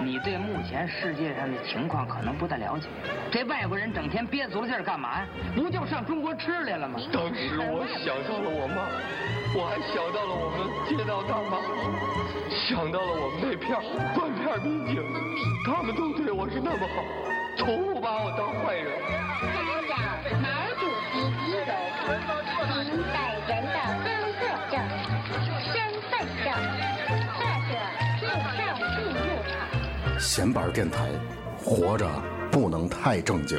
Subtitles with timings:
[0.00, 2.88] 你对目前世界上的情况可能不太了解。
[3.30, 5.26] 这外国人整天憋足了劲儿干嘛呀？
[5.54, 6.98] 不就上中国吃来了吗？
[7.12, 8.88] 当时我想到了我妈，
[9.54, 10.58] 我还想到了我们
[10.88, 11.58] 街道大妈，
[12.48, 13.82] 想到了我们那片儿
[14.14, 15.02] 断片民警，
[15.66, 17.02] 他们都对我是那么好，
[17.56, 18.86] 从不把我当坏人。
[19.48, 19.58] 家
[19.88, 19.98] 长，
[20.40, 20.46] 毛
[20.78, 21.18] 主席
[21.50, 21.70] 遗容，
[22.86, 22.90] 您
[23.48, 23.67] 本人
[30.30, 31.08] 闲板电台，
[31.56, 32.06] 活着
[32.50, 33.58] 不能太正经。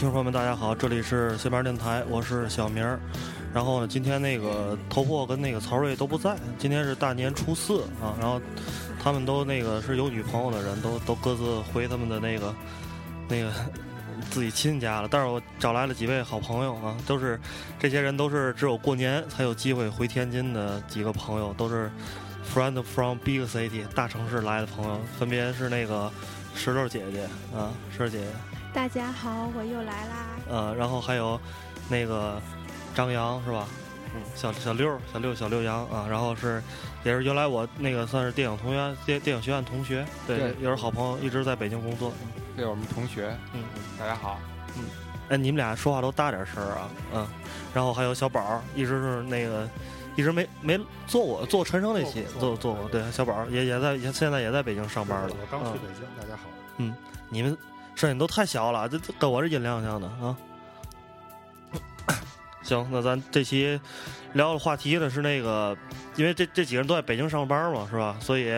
[0.00, 2.98] 听众朋友们，大家好，这里是斜边电台，我是小明儿。
[3.52, 8.16] 然后呢，今天那个头破跟那个曹睿都不在，今天是大年初四啊。
[8.18, 8.40] 然后
[8.98, 12.54] 他们都那个是有女朋友的人，都都各自回他们的那个
[13.28, 13.52] 那个
[14.30, 15.08] 自己亲家了。
[15.10, 17.38] 但是我找来了几位好朋友啊，都是
[17.78, 21.90] 这些人都是只有过年才有机会回天津的几个朋友，都是
[22.54, 26.10] friend from big city 大城市来的朋友，分别是那个
[26.54, 28.49] 石头姐姐啊，石头姐姐。
[28.72, 30.26] 大家好，我又来啦！
[30.48, 31.38] 呃，然后还有
[31.88, 32.40] 那个
[32.94, 33.66] 张扬是吧？
[34.14, 36.62] 嗯，小小六，小六，小六杨啊，然后是
[37.04, 42.12] 也是原来我那个算是电影同学，电电影学院同学，对，对也是好朋友，一直在北京工作。
[42.56, 43.62] 对我们同学，嗯，
[43.98, 44.40] 大家好。
[44.76, 44.84] 嗯
[45.30, 47.28] 哎，你们俩说话都大点声儿啊，嗯。
[47.74, 49.68] 然后还有小宝，一直是那个
[50.16, 55.30] 一直没没做过做陈升那期，做做过，对，小宝也也在也现在也在北京上班了。
[55.30, 56.48] 我刚去嗯北京，大家好。
[56.78, 56.94] 嗯
[57.28, 57.56] 你们
[58.00, 60.34] 声音都太小了，这这跟我这音量像的啊。
[62.64, 63.78] 行，那咱这期
[64.32, 65.76] 聊的话题呢是那个，
[66.16, 68.16] 因为这这几个人都在北京上班嘛，是吧？
[68.18, 68.48] 所以，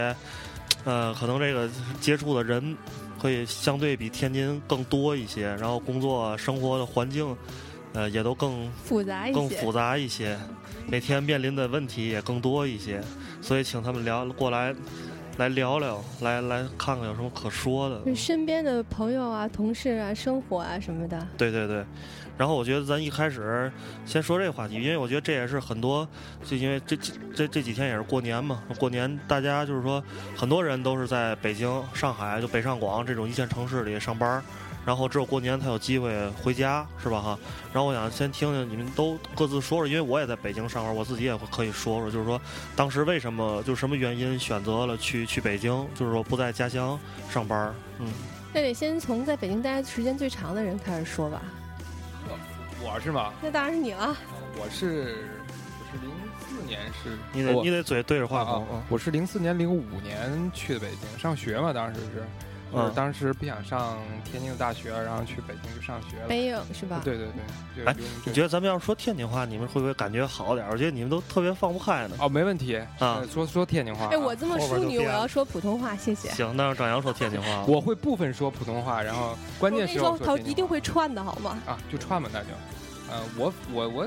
[0.84, 1.68] 呃，可能这个
[2.00, 2.76] 接触的人
[3.18, 7.36] 会相对比天津更多一些，然后工作生活的环境，
[7.94, 10.38] 呃，也都更复杂一些，更复杂一些，
[10.86, 13.02] 每天面临的问题也更多一些，
[13.40, 14.72] 所以请他们聊过来，
[15.38, 18.00] 来聊聊，来来看看有什么可说的。
[18.04, 21.26] 就身边的朋友啊、同事啊、生活啊什么的。
[21.38, 21.84] 对对对，
[22.36, 23.72] 然后我觉得咱一开始
[24.04, 26.06] 先说这个话题，因为我觉得这也是很多，
[26.44, 30.02] 就因为这这这这几天也是过年嘛，过年大家就是说
[30.36, 34.42] 很多人都是在北京、上海、就北上广这种一线城市里上班儿，
[34.84, 37.38] 然后只有过年才有机会回家，是吧哈？
[37.72, 42.40] 然后我想先听听你们都各自说说，因为我也在北京上班，我自己也会可以说说，就是说
[42.74, 46.98] 当时为什么，就是什么原因选择了去去北京，就是说不在家乡
[47.30, 48.06] 上班，嗯。
[48.54, 51.40] 那得先从在北京待时间最长的人开始说吧。
[52.84, 53.32] 我是吗？
[53.40, 54.14] 那当然是你了。
[54.60, 55.16] 我是
[55.78, 56.10] 我是零
[56.50, 62.26] 四年是，你得你得嘴对着话筒啊啊，我是零四年零五年去的北京上学嘛，当时是，
[62.72, 66.26] 就是嗯当时不想上天津的大学，然后去北京去上学了。
[66.28, 67.00] 北影是吧？
[67.04, 67.26] 对对
[67.74, 70.72] 对，哎就你觉得咱们要是说天津话，你们会不会感觉好点儿？
[70.72, 72.16] 我觉得你们都特别放不开呢。
[72.18, 74.08] 哦，没问题啊呃说说天津话啊。
[74.12, 76.30] 哎，我这么淑女，我要说普通话，谢谢。
[76.30, 77.64] 行，那让张扬说天津话。
[77.68, 81.58] 我会部分说普通话，然后关键时候，他一定会串的好吗？
[81.66, 82.46] 啊，就串吧，那就，
[83.10, 84.06] 呃，我我我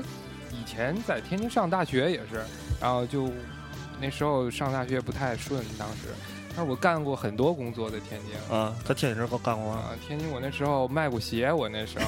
[0.50, 2.44] 以前在天津上大学也是，
[2.80, 3.30] 然后就
[4.00, 6.08] 那时候上大学不太顺，当时，
[6.56, 9.82] 但是我干过很多工作在天津，啊，在天津时候干过吗？
[9.82, 12.06] 啊，天津我那时候卖过鞋，我那时候。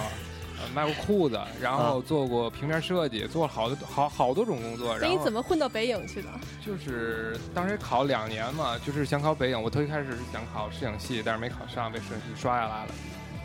[0.60, 4.98] 呃卖过裤子，然后做过平面设计，做了好多好好多种工作。
[4.98, 6.28] 那你然后怎么混到北影去的？
[6.66, 9.62] 就是当时考两年嘛，就是想考北影。
[9.62, 12.88] 我头一开始是想考摄影系，但是没考上，被摄影系刷下来了。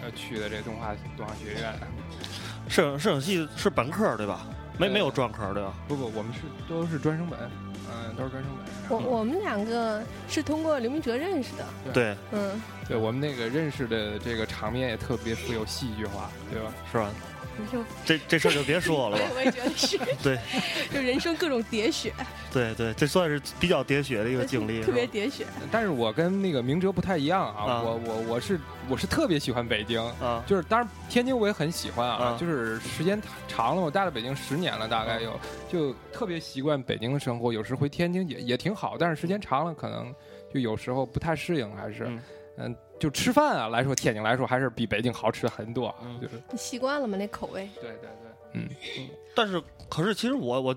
[0.02, 1.76] 呃，去的这动画动画学院。
[2.68, 4.48] 摄影摄影系是本科对吧？
[4.80, 5.72] 没呃没有专科对吧？
[5.88, 7.40] 不不，我们是都是专升本，
[8.10, 8.52] 嗯、都是专升
[8.90, 8.98] 本。
[8.98, 11.66] 我我们两个是通过刘明哲认识的。
[11.94, 16.74] 对，嗯，对我们那个认识的这个场面也特别富有戏剧化，对吧？
[16.92, 17.10] 是吧？
[17.58, 19.24] 你就这这事儿就别说了吧。
[19.36, 20.40] 我也觉得是，对
[20.92, 22.14] 就人生各种喋血，
[22.52, 24.82] 对对，这算是比较喋血的一个经历。
[24.86, 25.46] 特别喋血。
[25.72, 28.60] 但是我跟那个明哲不太一样啊，啊我我我是
[28.90, 35.40] 我是特别喜欢北京，啊，就是当然天津我也很喜欢啊，啊就是时间长了，我待了北京十年了，大概有，
[35.72, 40.14] 就特别习惯北京的生活，有时回天津也也挺好，但是时间长了可能
[40.54, 42.22] 就有时候不太适应，还是嗯
[42.58, 42.76] 嗯。
[43.04, 45.96] 就吃饭啊来说，天津来说还是比北京好吃很多啊。
[46.06, 47.18] 嗯就是你习惯了吗？
[47.18, 47.70] 那口味？
[47.82, 48.10] 对对对，
[48.54, 48.70] 嗯，
[49.36, 50.74] 但是可是其实我我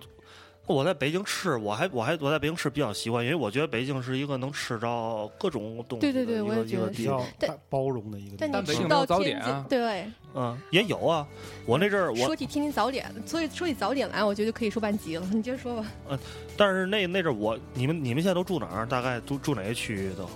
[0.67, 7.23] 我在北京吃，我还我还我在北京吃比较习惯，因为我觉得北京是一个能吃着各种东西的对对对我觉得是个地方。
[7.38, 8.64] 但包容的一个地但方。
[8.64, 11.25] 北京到有早点啊天津，对，嗯，也有啊。
[11.64, 15.25] 我那阵儿我说，起天津早点，所以说起早点来，我觉得就可以说半集了。
[15.32, 15.87] 你接着说吧。
[16.11, 16.19] 嗯
[16.56, 18.84] 但是那那阵儿我你们你们现在都住哪儿？
[18.87, 20.28] 大概都住哪个区域都？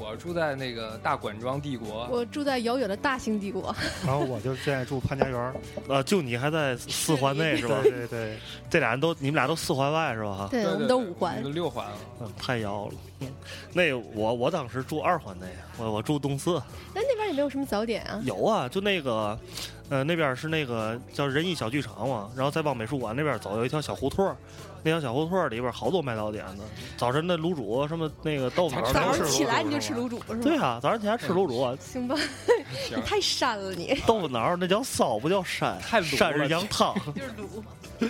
[0.00, 3.74] 我住在那个大管庄帝国，我住在遥远的大兴帝国，
[4.06, 5.54] 然后我就现在住潘家园儿，
[5.88, 7.78] 呃，就你还在四环内是吧？
[7.82, 8.38] 对对对，
[8.70, 10.34] 这俩人都你们俩都四环外是吧？
[10.34, 11.42] 哈，对，我们都五环。
[11.42, 11.96] 都六环了。
[12.20, 12.94] 嗯，太遥了。
[13.20, 13.28] 嗯，
[13.74, 16.54] 那我我当时住二环内，我我住东四。
[16.94, 18.20] 那那边也没有什么早点啊。
[18.24, 19.38] 有啊，就那个，
[19.90, 24.36] 呃，那边是那个叫仁义小剧场嘛，然后再往美术馆那边走，有一条小胡同儿，
[24.84, 26.64] 那条小胡同儿里边好多卖早点的，
[26.96, 30.38] 早晨的卤煮什么那个豆腐脑儿早上起来你就吃卤煮是吧？
[30.42, 32.16] 对啊，早上起来吃卤煮啊， 行吧，
[32.88, 34.00] 你，太膻了你。
[34.06, 36.94] 豆腐脑儿那叫骚，不叫膻，太卤膻了是羊汤。
[37.12, 38.08] 就是卤。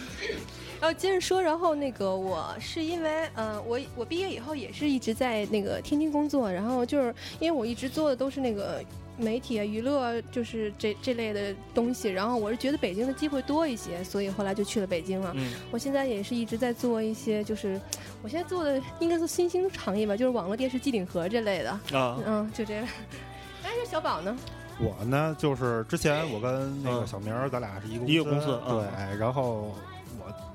[0.80, 8.82] 然后接着说，然后那个我是因为，嗯、我我毕业以后也是一直在那个天津工作，然后就是因为我一直做的都是那个
[9.20, 15.32] 媒体啊、娱乐，就是这这类的东西，然后我是觉得北京的机会多一些，所以后来就去了北京了。
[15.36, 17.80] 嗯我现在也是一直在做一些，就是
[18.22, 22.84] 我现在做的应该是新兴行业吧，就是网络电视机顶盒这类的，啊，嗯，就这样。
[23.62, 24.36] 哎，这小宝呢？
[24.80, 29.74] 我呢就是之前我跟那个嗯小明儿，咱俩是一个一个公司嗯对，然后我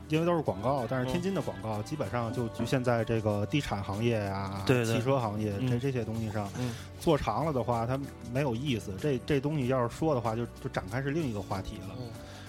[0.09, 6.49] 因为都是广告，但是天津的广告基本上就局限在这个地产行业呀、对对汽车行业嗯这这些东西上。
[6.59, 7.99] 嗯做长了的话，它
[8.33, 8.93] 没有意思。
[8.99, 11.95] 这这东西要是说的话，就就展开是另一个话题了。
[11.99, 12.07] 嗯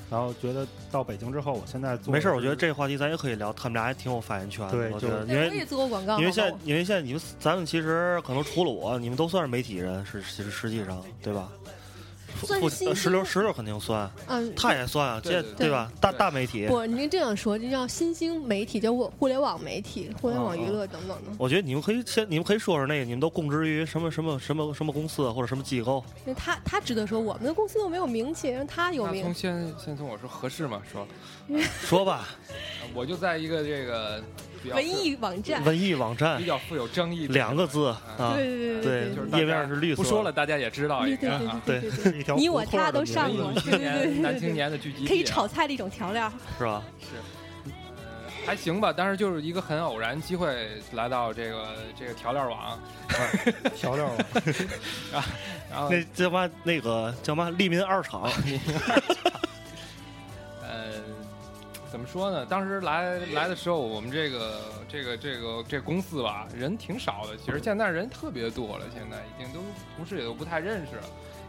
[0.09, 4.71] 然后觉得到北京之后，我现在做没事儿，我觉得这个话题咱也可以聊，他们俩还挺有发言权的。
[4.71, 11.49] 对就我觉得，因对，我也为做过广告，因为现在因为现在你们咱们其实可能除了我，你们都算是媒体人，是其实实际上对吧？
[12.37, 15.91] 不算是新呃石榴石榴肯定算，嗯，他也算啊，这对对对吧？
[16.01, 21.33] 大大媒体，不，您这样说，这叫新兴媒体，叫互互联网媒体、互联网娱乐等等的。
[21.39, 26.05] 我觉得你们可以先，你们可以说说那个，你们都供职于什么什么什么什么公司或者什么机构？
[26.27, 29.35] 因为他他值得说，我们的公司又没有名气，让他有名从名。
[29.35, 30.83] 先先从我说合适吗？
[30.91, 31.07] 说，
[31.83, 32.29] 说吧，
[32.95, 34.23] 我就在一个这个
[34.63, 37.89] 比较文艺网站，文艺网站比较富有争议的两个字
[38.19, 41.63] 啊，对对对就是页面是绿色不说了，大家也知道对应该啊。
[41.65, 46.33] 对对 你我他都上过，对对对男青年的聚集可以炒菜的一种调料。
[46.59, 46.83] 是吧？
[47.01, 47.17] 是，
[47.67, 47.73] 呃，
[48.45, 52.79] 还行吧，但是就是一个很偶然机会来到这个这个调料网，
[53.77, 54.17] 调料网
[55.15, 55.25] 啊。
[55.71, 58.33] 然后那叫嘛那个叫嘛利民二厂，呃，
[61.91, 62.45] 怎么说呢？
[62.45, 67.37] 当时来来的时候，我们这个这个这个这公司吧，人挺少的。
[67.37, 69.61] 其实现在人特别多了，现在已经都
[69.97, 71.03] 同事也都不太认识了。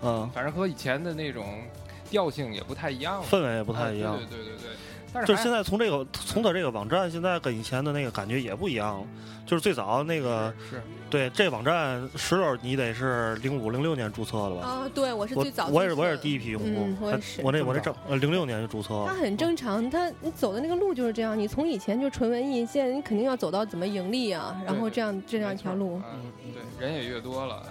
[0.04, 1.62] 嗯，反正和以前的那种
[2.10, 4.19] 调性也不太一样了，氛围也不太一样啊。
[4.19, 4.69] 对对对对对。
[5.13, 9.07] 但是现在从这个从他这个网站，现在跟以前的那个感觉也不一样了。
[9.45, 14.68] 就是最早那个是对这网站石榴，你得是零五零六年注册的吧？
[14.68, 15.68] 啊，对，我是最早。
[15.68, 19.06] 我也是我也是第一批用户嗯，我也是我那我那这正呃零六年就注册了。
[19.07, 21.39] 它很正常，它你走的那个路就是这样。
[21.39, 26.01] 你从以前就纯文艺，现在你肯定要走到怎么盈利啊，然后这样这样一条路。
[26.13, 27.63] 嗯，对，人也越多了，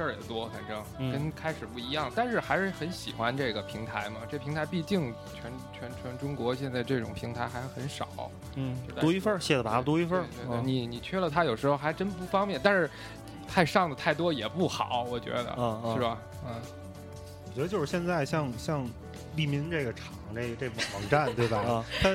[0.00, 4.20] 事儿也多，反正嗯跟开始不一样，但是还是很喜欢这个平台嘛。
[4.30, 8.08] 这平台毕竟全全全中国现在这种平台还很少，
[8.54, 12.90] 嗯独，一份儿，谢的粑粑读一份儿对对对，嗯你你缺了它，有时候还真不方便，但是
[13.46, 16.18] 太上的太多也不好，我觉得，嗯嗯是吧？
[16.46, 16.54] 嗯，
[17.50, 18.88] 我觉得就是现在像像
[19.36, 21.58] 利民这个厂这这网站对吧？
[21.58, 22.08] 啊，它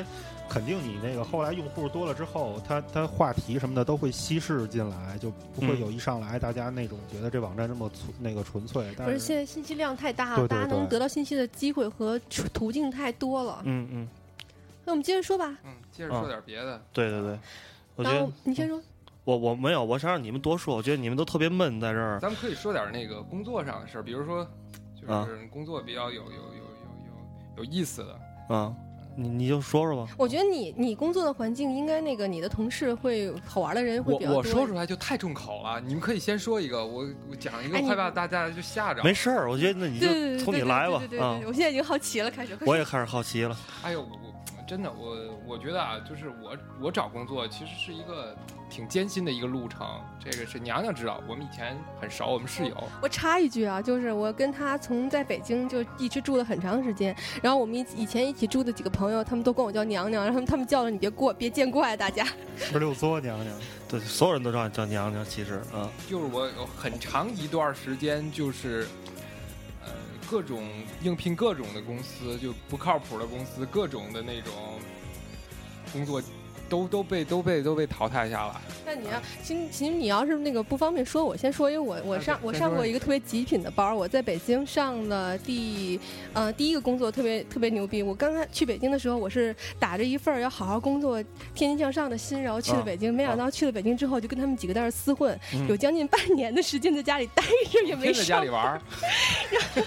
[0.50, 8.94] 肯定你那个后来用户多了之后，它它话题什么的都会稀释进来，就不会嗯有一上来大家那种觉得这网站这么纯那个纯粹。
[8.98, 12.20] 但不是，现在信息量太大了，对对大家能得到信息的机会和
[12.54, 13.62] 途径太多了。
[13.64, 14.08] 嗯嗯，
[14.86, 15.58] 那我们接着说吧。
[15.64, 16.82] 嗯，接着说点别的。
[16.94, 17.40] 对对对，
[17.96, 18.80] 我觉然后得你先说，
[19.24, 22.20] 我我没有，我想让你们多说，我觉得你们都特别闷在这儿。
[22.20, 24.48] 咱们可以说点那个工作上的事儿，比如说，
[25.02, 26.64] 就啊是工作比较有有有有
[27.58, 28.20] 有有意思的。
[28.50, 28.76] 嗯，
[29.16, 30.12] 你你就说说吧。
[30.18, 34.40] 我觉得你你工作的环境应该那个你的同事会好玩的人会我比较多。
[34.40, 39.04] 我说出来就太重口了，你们可以先说一个，我我讲一个，哎你害怕大家就吓着。
[39.04, 40.08] 没事儿，我觉得那你就
[40.44, 42.58] 从你对对来吧对对对我现在已经好奇了，开始。
[42.66, 43.58] 我也开始好奇了。
[43.82, 44.06] 哎呦，
[44.68, 48.36] 真的我我觉得啊，就是我我找工作其实是一个
[48.70, 49.86] 挺艰辛的一个路程。
[50.20, 52.76] 这个是娘娘知道，我们以前很熟，我们室友。
[53.00, 62.26] 我插一句啊，就是我跟他从在北京就一直住了很长时间，然后我们以以前一起住的几个朋友，他们都管我叫娘娘，然后他们叫了你别过，别见怪，大家。
[62.58, 63.56] 十六作娘娘，
[63.88, 69.15] 对，所有人都叫叫娘娘，其实啊，就是我有很长一段时间就是，呃，
[70.30, 70.68] 各种
[71.02, 74.52] 应聘各种的公司，就不靠谱的公司，各种的那种
[75.94, 76.22] 工作
[76.70, 78.54] 都都被都被都被淘汰下来。
[78.86, 86.00] 那你要，其实其实你要是那个不方便说，我先说，因为我我上我上过一个特别极品的班儿，我在北京上的第，
[86.34, 88.04] 呃第一个工作特别特别牛逼。
[88.04, 91.22] 我刚开去北京的时候，我是打着一份要好好工作、
[91.54, 93.14] 天天向上的心，然后去了北京。
[93.14, 98.82] 没想到去了北京之后，就跟他们几个在那儿厮混，有将近半年的时间在家里待着，也没天在家里玩，
[99.74, 99.86] 天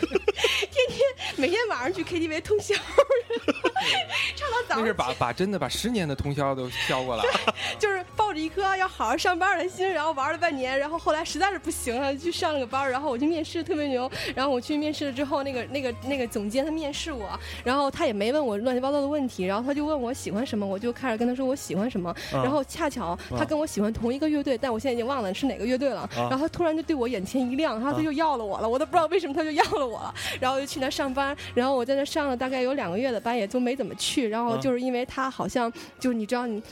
[0.88, 1.00] 天，
[1.36, 2.74] 每天晚上去 KTV 通宵，
[4.36, 7.54] 唱到早上那是把把真的把十年的通宵都消过来了。
[7.78, 14.10] 就是抱着一颗要好好上班的心，然后玩了半年，然后后来实在是不行了，去上了个班儿，然后我去面试，特别牛。
[14.34, 17.28] 然后我去面试了之后，那个那个那个总监他面试我，
[17.64, 22.10] 然后他也没问我乱七八糟的问题，然后他就问我喜欢什么，我就开始跟他说我喜欢什么。
[22.32, 26.08] 啊然后恰巧他跟我喜欢同一个乐队，但我现在已经忘了是哪个乐队了。
[26.14, 30.14] 然后他突然就对我眼前一亮，然后他就要了我了，我都不知道为什么他就要了我了。
[30.40, 34.28] 然后我就去那上班，然后我在那上了大概有两个月的班，也就没怎么去。
[34.28, 36.62] 然后就是因为他好像就是你知道你。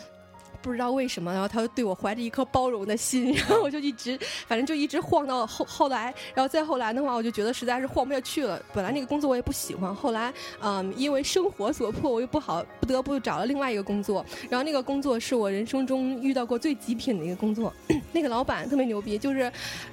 [0.63, 8.61] 不知道为什么，然后他就对我怀着一颗包容的心， 然后我就一直，反正就一直晃到后后来，然后再后来的话，我就觉得实在是晃不下去了。
[8.75, 14.27] 本来那个工作我也不喜欢，后来，嗯，因为生活所迫，我又不好，不得不找了另外一个工作。
[14.51, 17.73] 然后那个工作是我人生中遇到过最极品的一个工作，
[18.13, 19.53] 那个老板特别牛逼，就是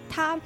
[0.09, 0.39] 他。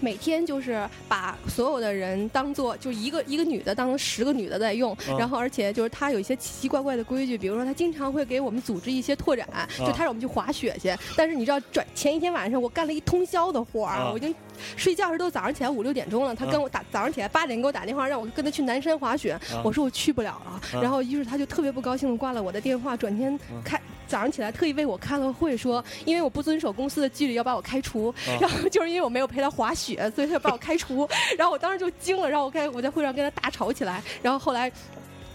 [0.00, 9.46] 每天就是把所有的人当做就一个一个女的当成十个女的在用，嗯然后而且就是他有一些奇奇怪怪的规矩，比如说他经常会给我们组织一些拓展，
[9.78, 10.94] 就他让我们去滑雪去。
[11.16, 14.34] 但是你知道，转前一天晚上我干了一通宵的活儿，啊我已经
[14.76, 20.50] 睡觉时都早上起来五六点钟了，他跟我打早上起来八点给我打电话让我跟他去南山滑雪，啊我说我去不了了。
[20.50, 23.80] 啊然后于是他就特别不高兴的挂了我的电话，转天开。
[24.06, 31.08] 早上起来特意为我开了会，说因为我不遵守公司的纪律要把我开除，啊然后就是因为我没有陪他滑雪，所以他就把我开除。
[31.38, 34.72] 然后我当时就惊了，然后我开我在会上跟他大吵起来，然后后来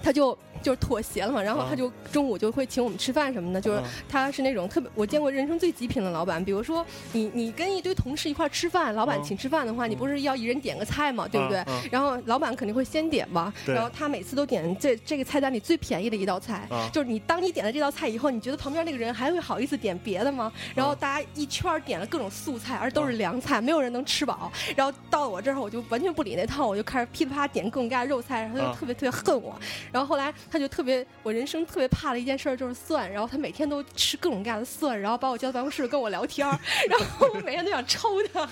[0.03, 11.63] 他就就是妥协了嘛，然后啊他就中午就会请我们吃饭什么的，就是啊他是那种特别我见过人生最极品的老板，比如说你你跟一堆同事一块儿吃饭，老板啊请吃饭的话，你不是要一人点个菜嘛，对不对？
[11.91, 20.51] 然后老板肯定会先点嘛，然后他每次都点这这个菜单里最便宜的一道菜啊，就是你当你点了这道菜以后，你觉得旁边那个人还会好意思点别的吗？
[20.73, 24.51] 然后大家一圈儿点了各种素菜，而都是凉菜，没有人能吃饱。
[24.75, 29.55] 然后到了我这儿，我就完全不理那套，我就开始噼里啪啦点各种各样的肉菜，然后他就啊特别特别恨我。
[29.91, 36.47] 然后后来他就特别，我人生特别怕的一件事儿就是蒜，然后他每天都吃各种各样的蒜，然后把我叫到办公室跟我聊天，
[36.89, 38.47] 然后我每天都想抽他。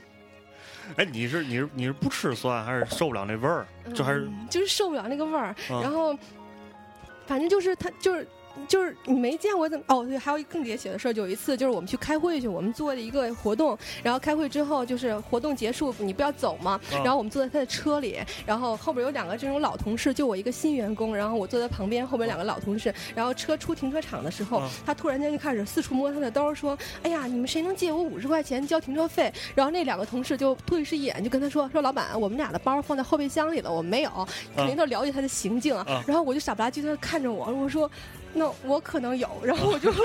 [0.96, 3.66] 哎，你是你是你是不吃蒜，还是受不了那味儿？
[3.92, 6.16] 就还是嗯就是受不了那个味儿，啊然后
[7.26, 8.26] 反正就是他就是。
[8.68, 34.10] 就是你没见过怎么哦对，还有一个更别写的事儿，有一次就是我们去开会去，我们做了一个活动，然后开会之后就是活动结束，你不要走嘛，啊然后我们坐在他的车里，然后后边有两个这种老同事，就我一个新员工，然后我坐在旁边，后边两个老同事，然后车出停车场的时候，啊他突然间就开始四处摸他的兜，说：“哎呀，你们谁能借我五十块钱交停车费？”然后那两个同事就对视一眼，就跟他说：“说老板，我们俩的包放在后备箱里了，我们没有。”
[34.56, 35.84] 肯定都了解他的行径啊。
[35.88, 37.90] 啊然后我就傻不拉几的看着我，我说。
[38.36, 40.02] 那我可能有，然后我就我 就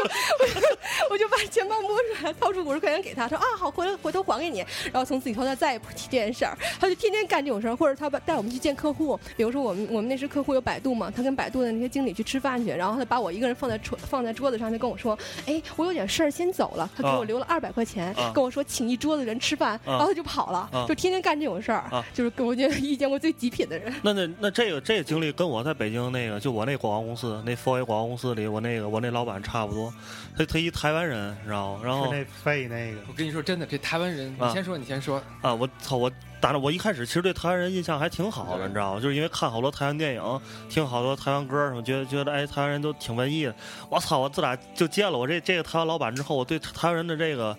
[1.11, 4.59] 我就把钱包摸出来，掏出五十块钱给他，说啊好，回头回头还给你。
[4.85, 17.23] 然后从此以后他再也不提这件事儿，他就天天干这种事儿，或者他把带我们去见客户，比如说我们我们那时客户有百度嘛，他跟百度的那些经理去吃饭去，然后他把我一个人放在桌放在桌子上，就跟我说，哎，我有点事儿先走了，他给我啊。
[17.25, 18.31] 留了二百块钱，啊。
[18.33, 20.85] 跟我说请一桌子人吃饭，然后他就跑了，啊。
[20.87, 22.03] 就天天干这种事儿，啊。
[22.13, 23.93] 就是跟我觉得 遇见过最极品的人。
[24.01, 29.93] 那那那这个这个经历跟我在北京那个就我那广告公司那 f o 广告公司里，我那个我那老板差不多，
[30.37, 31.81] 他他一台湾人，你知道吗？
[31.83, 35.21] 然后那费那个我跟你说真的，这台湾人，啊你先说，你先说。
[35.41, 36.11] 啊，我操我。
[36.41, 38.99] 打着我一开始其实对台湾人印象还挺好的，你知道吗？
[38.99, 43.53] 就是因为看好多台湾电影，听好多台湾歌什么，觉得觉得哎，台湾人都挺文艺的。
[43.91, 44.17] 我操！
[44.17, 47.55] 我自打就见了我这这个台湾老板之后，我对台湾人的这个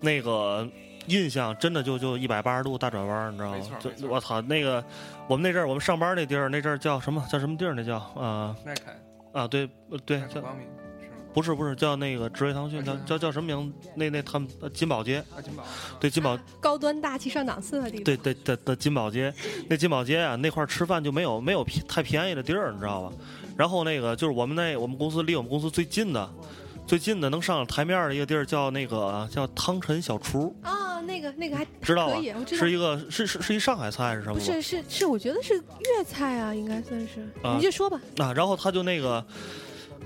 [0.00, 0.68] 那个
[1.06, 3.58] 印象真的就就一百八十度大转弯，你知道吗？
[3.80, 4.84] 就我操，那个
[5.26, 7.72] 我们那阵儿我们上班那地儿那阵儿叫什么叫什么地儿？
[7.72, 8.82] 那叫啊耐克，
[9.32, 10.76] 啊对呃对叫光明是吗？
[11.32, 13.72] 不是不是叫那个职业腾讯叫啊叫叫什么名？
[13.94, 15.62] 那那他们呃金宝街啊，金宝。
[16.00, 18.04] 对金宝 高端大气上档次的地方。
[18.04, 19.32] 对对的的金宝街，
[19.70, 23.12] 那金宝街啊，那块吃饭就没有没有便太便宜的地儿，你知道吧？
[23.56, 26.28] 然后那个就是我们那我们公司离我们公司最近的，
[26.86, 30.72] 最近的能上台面的一个地儿叫那个叫汤臣小厨，啊，
[31.02, 34.34] 那个那个还知道吧可以，我知道是一个是是是一上海菜是什么？
[34.34, 37.20] 不是是是，我觉得是粤菜啊，应该算是。
[37.42, 38.00] 啊你就说吧。
[38.18, 39.24] 啊，然后他就那个，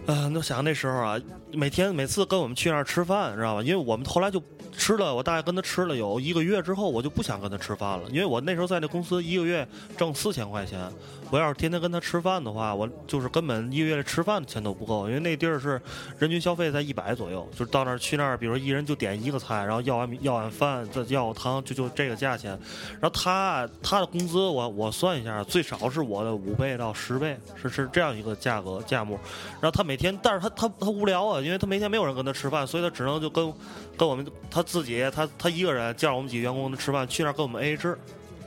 [0.06, 1.20] 呃，那想那时候啊，
[1.52, 3.62] 每天每次跟我们去那儿吃饭，知道吧？
[3.62, 4.42] 因为我们后来就
[4.76, 10.80] 吃了，我大概跟他吃了有一个月之后，我就不想跟他吃饭了，因为我那时候在那公司一个月挣四千块钱，
[11.30, 15.80] 我要是天天跟他吃饭的话，我就是根本一个月吃饭的钱都不够，因为那地儿是
[16.18, 22.50] 人均消费在一百左右，就是到那儿去那儿，比如说一人就点一个菜，然后要碗要碗饭，再要汤，就就这个价钱。
[23.00, 29.18] 然后他他的工资我我算一下，最少是我的五倍到十倍，是是这样一个价格价目。
[29.60, 33.52] 然后他每天，但是他他他无聊啊，因为他每天没有人跟他吃饭，所以他只能就跟
[33.96, 37.98] 跟我们他自己他他一个人叫我们几个员工吃饭，去那儿跟我们 AA 制，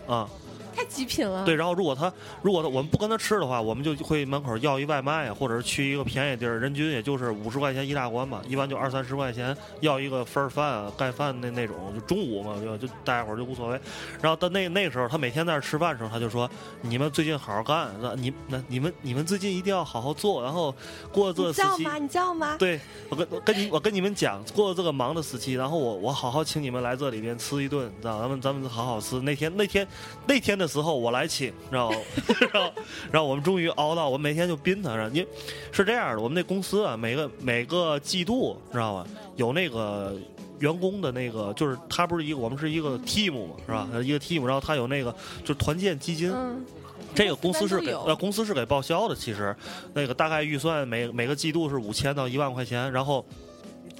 [0.07, 0.29] 啊。
[0.77, 1.43] 太极品了。
[1.43, 13.79] 对，然后如果他如果他我们不跟他吃的话，我们就会门口要一外卖，或者是去一个便宜地儿，人均也就是五十块钱一大关吧，一般就二三十块钱要一个份儿饭啊，盖饭那那种，就中午嘛，就就大家伙儿就无所谓。
[14.21, 16.47] 然后到那那个时候，他每天在那吃饭的时候，他就说
[16.81, 20.73] ：“你们最近好好干，那你那你们你们最近一定要好好做，然后
[21.11, 21.97] 过这个时期。”你知道吗？
[21.97, 22.55] 你知道吗？
[22.59, 22.79] 对，
[23.09, 29.19] 我跟我跟你我跟你们讲，过这个忙的时期，然后我我好好请你们来这里边吃一顿，知道咱们咱们好好吃。
[29.21, 29.87] 那天那天
[30.27, 31.47] 那天的时候，我来请。
[31.69, 31.97] 知道吗？
[32.51, 32.73] 然后，
[33.11, 35.27] 然后我们终于熬到，我每天就宾他，因为
[35.71, 39.07] 是这样的，我们那公司啊，每个每个季度，知道吧？
[39.35, 40.15] 有那个
[40.59, 43.87] 员工的那个，就是他不是一个，我们是一个 team 嘛，是吧？
[44.03, 46.65] 一个 team，然后他有那个就是团建基金，嗯，
[47.13, 49.55] 这个公司是给呃公司是给报销的，其实
[49.93, 53.25] 那个大概预算每每个季度是五千到一万块钱，然后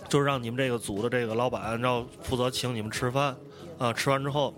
[0.10, 3.36] 就是让你们这个组的这个老板，然后负责请你们吃饭，
[3.78, 4.54] 啊、吃完之后。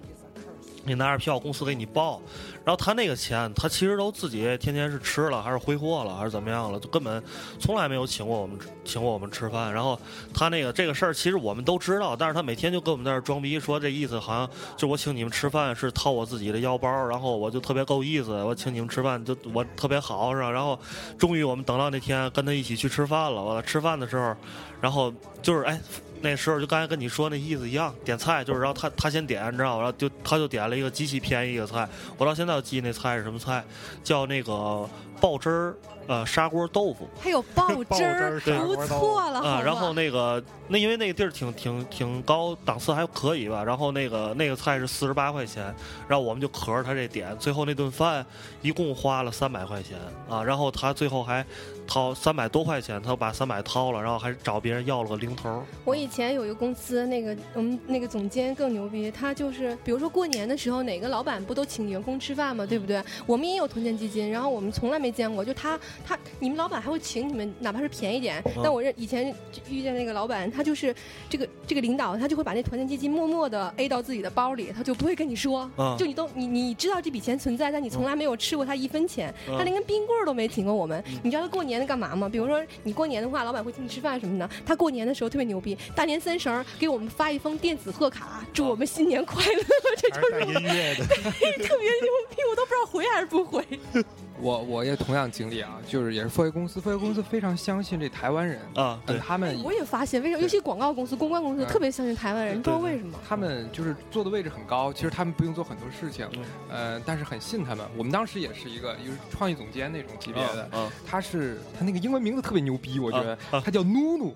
[0.86, 2.21] 你拿着票，公司给你报，
[2.63, 7.21] 然后他那个钱，他其实都自己天天是吃了，还是挥霍了，还是怎么样了，就根本
[7.59, 9.71] 从来没有请过我们请过我们吃饭。
[9.74, 10.00] 然后
[10.33, 20.50] 他那个这个事儿，其实我们都知道，但是他每天就跟我们在那儿装逼，说这意思好像就我请你们吃饭是掏我自己的腰包，然后我就特别够意思，我请你们吃饭就我特别好是吧？
[20.50, 20.79] 然后
[21.17, 24.36] 终于我们等到那天跟他一起去吃饭了，我吃饭的时候，
[24.81, 25.79] 然后就是哎。
[26.21, 29.83] 那时候就刚才跟你说那意思一样，点菜就是然后他他先点，你知道吗？
[29.83, 33.63] 然后就他就点了一个极其便宜的菜，我到现在都记那菜是什么菜，
[34.03, 34.88] 叫那个
[35.21, 35.75] 爆汁儿
[36.07, 39.57] 呃砂锅豆腐还有爆汁儿不错了，啊。
[39.57, 45.63] 吗然后那个那因为那个地儿挺挺挺高档次还可以吧，然后那个那个菜是四十八块钱，
[46.07, 48.25] 然后我们就可着他这点，最后那顿饭
[48.62, 49.97] 一共花了三百块钱
[50.29, 51.45] 啊，然后他最后还
[51.89, 55.63] 掏三百多块钱，他把三百掏了，然后还找别人要了个零头。
[55.84, 63.04] 我以前有一个公司，那个我们那个总监更牛逼，他就是比如说过年的时候，哪个老板不都请员工吃饭嘛，对不对？
[63.25, 68.39] 我们也有团建基金，然后我们从来没见过，就他他你们老板还会请你们，哪怕是便宜点。
[68.63, 69.34] 但我认以前
[69.67, 70.93] 遇见那个老板，他就是
[71.28, 81.04] 这个这个领导，他就会把那团建基金默默的 A 到自己的包里，他就不会跟你说，嗯就你都你你知道这笔钱存在，但你从来没有吃过他一分钱，嗯他连根冰棍都没请过我们。
[81.23, 82.27] 你知道他过年的干嘛吗？
[82.29, 84.49] 比如说你过年的话，老板会请你吃饭什么的。
[84.65, 89.63] 他过年的时候特别牛逼，大年三十儿给我们发一封电子贺卡，祝我们新年快乐。
[89.97, 93.65] 这还就是音乐的， 特别牛逼，我都不知道回还是不回。
[94.41, 100.41] 我我也同样经历啊，就是也是富卫公司，富卫公司非常相信这台湾人，啊，对嗯，他们我也发现，为什么？
[100.41, 103.19] 尤其广告公司、公关公司嗯特别相信台湾人，不知道为什么。
[103.27, 107.85] 他们就是坐的位置很高，其实他们不用做很多事情，嗯呃，但是很信他们。
[107.97, 113.34] 我们当时也是一个就是创意总监那种级别的，啊，他是他那个英文名字特别牛逼，我觉得。
[113.34, 113.62] 啊啊。
[113.63, 114.36] 他叫努努，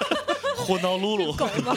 [0.66, 1.16] 混到露。
[1.18, 1.32] 露，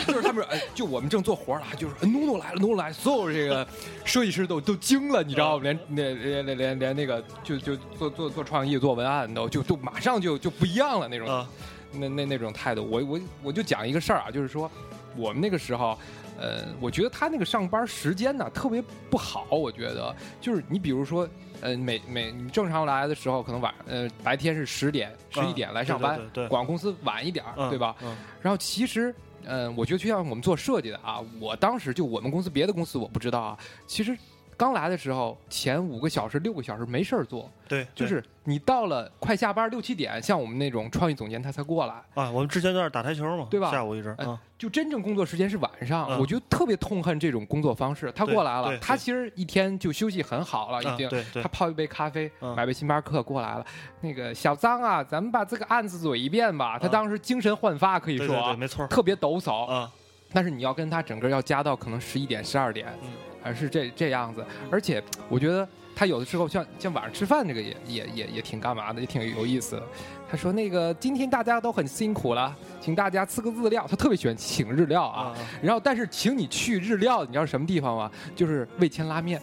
[0.05, 2.87] 就是他们哎，就我们正做活了，就是哎努努来了，努努来。
[2.87, 3.67] 了，所有这个
[4.05, 5.63] 设计师都都惊了，你知道吗？
[5.63, 11.27] 连连连连连连那个就就做做做创意、做文案都就就马上就就不一样了那种。
[11.27, 11.47] 啊，
[11.93, 14.69] 那那那种态度，我我我就讲一个事儿啊，就是说
[15.15, 15.97] 我们那个时候，
[16.39, 21.27] 呃，我觉得他那个上班时间呢特别不好，我觉得就是你比如说，
[21.61, 27.95] 呃，每每你正常来的时候，可能晚呃白天是十点十一点来上班，对对对对广告公司晚一点对吧？
[28.01, 29.13] 嗯然后其实。
[29.49, 34.17] 嗯，我觉得就像我们做设计的啊，我当时就我们公司别的公司我不知道啊，其实
[34.57, 44.15] 刚来的时候前五个小时六个小时没事儿做，对，就是你到了快下班六七点，像我们那种创意总监他才过来，啊，我们之前在那儿打台球嘛，对吧下午一直
[44.57, 48.11] 就真正工作时间是晚上，嗯我就特别痛恨这种工作方式。
[48.13, 51.05] 他过来了，他其实一天就休息很好了，已经。
[51.05, 53.65] 啊对对他泡一杯咖啡，嗯买杯星巴克过来了。
[54.01, 56.79] 那个小张啊，咱们把这个案子捋一遍吧。
[56.79, 59.65] 他啊当时精神焕发，可以说啊对对对，没错特别抖擞。
[59.67, 59.91] 啊，
[60.31, 63.09] 但是你要跟他整个要加到可能十一点、十二点，嗯
[63.41, 64.45] 还是这这样子。
[64.69, 69.83] 而且我觉得他有的时候像像晚上吃饭这个也也也也挺干嘛的，也挺有意思的。
[70.29, 73.87] 他说那个今天大家都很辛苦了，请大家吃个日料。
[73.89, 75.27] 他特别喜欢请日料啊。
[75.27, 78.11] 啊，然后但是请你去日料，你知道什么地方吗？
[78.35, 79.41] 就是味千拉面。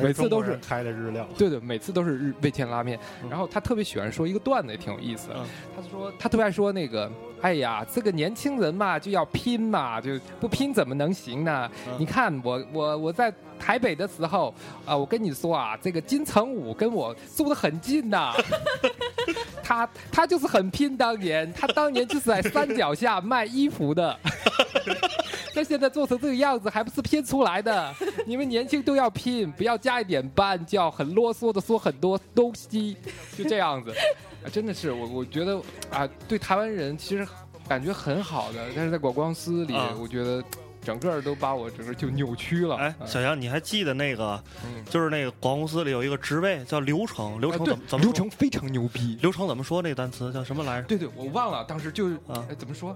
[0.00, 1.26] 每次都是开的日料。
[1.38, 2.98] 对对，每次都是日味千拉面。
[3.22, 5.28] 嗯然后他特别喜欢说一个段子，也挺有意思
[5.74, 11.70] 他说他特别爱说那个，哎呀，这个年轻人嘛就要拼嘛，就不拼怎么能行呢？
[11.88, 18.34] 嗯你看我我我在台北的时候啊、我跟你说啊，这个金城武跟我住的很近呐、
[19.62, 24.18] 他他就是很拼，当年他当年就是在山脚下卖衣服的。
[25.54, 27.94] 他现在做成这个样子，还不是拼出来的？
[28.26, 32.96] 你们年轻都要拼，不要加一点班，就要很啰嗦的说很多东西，
[33.38, 33.90] 就这样子。
[34.44, 37.26] 啊，真的是我，我觉得啊，对台湾人其实
[37.68, 40.42] 感觉很好的，但是在广告公司里，啊我觉得
[40.82, 42.76] 整个都把我整个就扭曲了。
[42.76, 49.16] 哎，啊小杨，你还记得那个，嗯就是那个广告公司里有一个职位叫流程，流程怎么怎么流程非常牛逼。
[49.22, 50.88] 流程怎么说那个单词叫什么来着？
[50.88, 52.94] 对对，我忘了，当时就是啊哎怎么说？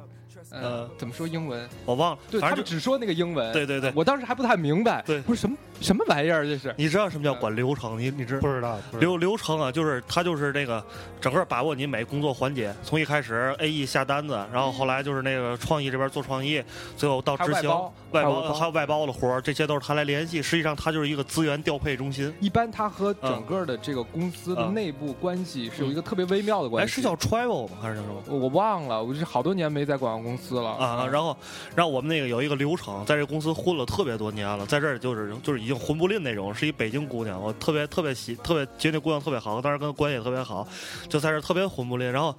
[0.50, 1.68] 呃呃，怎么说英文？
[1.84, 3.52] 我忘了，对他反正只说那个英文。
[3.52, 5.02] 对对对我当时还不太明白。
[5.06, 6.74] 对不是什么什么玩意儿，这是。
[6.76, 7.98] 你知道什么叫管流程？
[7.98, 10.82] 你你知不知道，流流程啊，就是他就是那个
[11.20, 16.62] 整个把握你每工作环节，从一开始 A E 下单子，然后后来就是那个创意这边做创意，
[16.96, 17.70] 最后到执行
[18.12, 20.42] 外包还有外包的活儿，这些都是他来联系。
[20.42, 22.32] 实际上，他就是一个资源调配中心。
[22.40, 26.94] 一般他和整个的这个公司的嗯内部关系是有一个特别微妙的关系哎，系。
[26.94, 27.76] 是叫 Travel 吗？
[27.80, 28.22] 还是叫什么？
[28.26, 31.36] 我忘了，我是好多年没在广告公司了啊，然后，
[31.74, 40.66] 然后我们那个有一个流程，在这公司混了特别多年了，在这儿就是就是已经混不吝那种，是一北京姑娘，我特别特别喜，特别觉得那姑娘特别好，当时跟她关系也特别好，
[41.08, 42.10] 就在这儿特别混不吝。
[42.10, 42.34] 然后，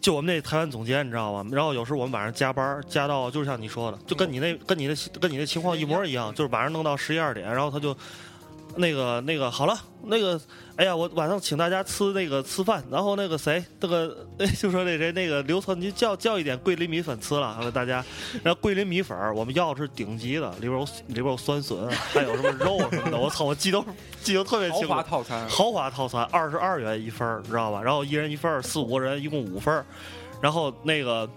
[0.00, 1.48] 就我们那台湾总监，你知道吗？
[1.52, 7.96] 然后有时候我们晚上加班加到，就是像你说的，就跟你那跟你的跟你的情况一模一样，就是晚上弄到十一二点，然后他就。
[8.76, 10.40] 那个那个好了，那个
[10.76, 18.04] 哎呀，我晚上请大家吃那个吃饭，然后那个谁，那个哎就说那谁那个刘川，你叫叫一点桂林米粉吃了，然后大家，
[18.42, 23.82] 然后桂林米粉儿我们要的是顶级的，里边有里边有酸笋，还有什么肉什么的，我操，我记得
[24.22, 24.92] 记得特别豪清楚。
[24.92, 27.82] 华套餐，豪华套餐二十二元一份知道吧？
[27.82, 29.84] 然后一人一份儿，四五个人一共五份儿。
[30.42, 31.28] 然后那个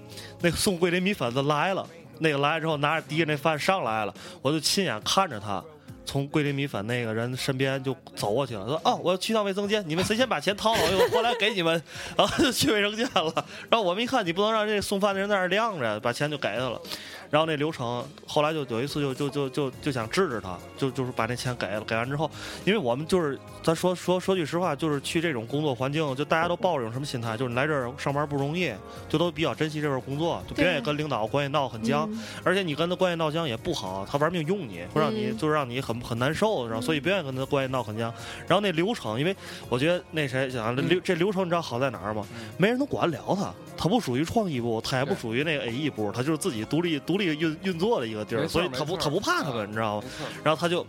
[0.42, 1.88] 那个送桂林米粉的来了，
[2.20, 5.64] 那个来了之后拿着提着那饭上来了，我就亲眼看着他。
[6.10, 11.80] 从桂林米粉那个人身边就走过去了，说：“哦，我要去趟卫生间，你们谁先把钱掏了，我过来给你们。”
[12.18, 13.32] 然后就去卫生间了。
[13.70, 16.82] 然后我们一看，你不能让这送饭的人在那晾着，把钱就给他了。
[17.30, 21.82] 然后那流程后来就有一次就就就就就想治治他，就就是把那钱给了。
[21.82, 22.30] 给完之后，
[22.66, 28.74] 因为我们就是咱说说说句实话，就是去这种工作环境，就大家都抱着一种什么心态，就是你来这儿上班不容易，
[29.08, 32.10] 就都比较珍惜这份工作，就别愿意跟领导关系闹很僵。
[32.12, 38.12] 嗯而且你跟他关系闹僵也不好，他玩命用你，会让你、嗯就是让你很很难受，然后所以不愿意跟他关系闹很僵。
[38.48, 39.36] 然后那流程，因为
[39.70, 42.26] 我觉得那谁想这流程你知道好在哪儿吗？
[42.58, 50.08] 没人能管得了他，他不属于创意部，他也不属于那个 A E 部，他就是自己独立独立运运作的一个地儿，所以他不他不怕他们，啊你知道吗？
[50.44, 50.84] 然后他就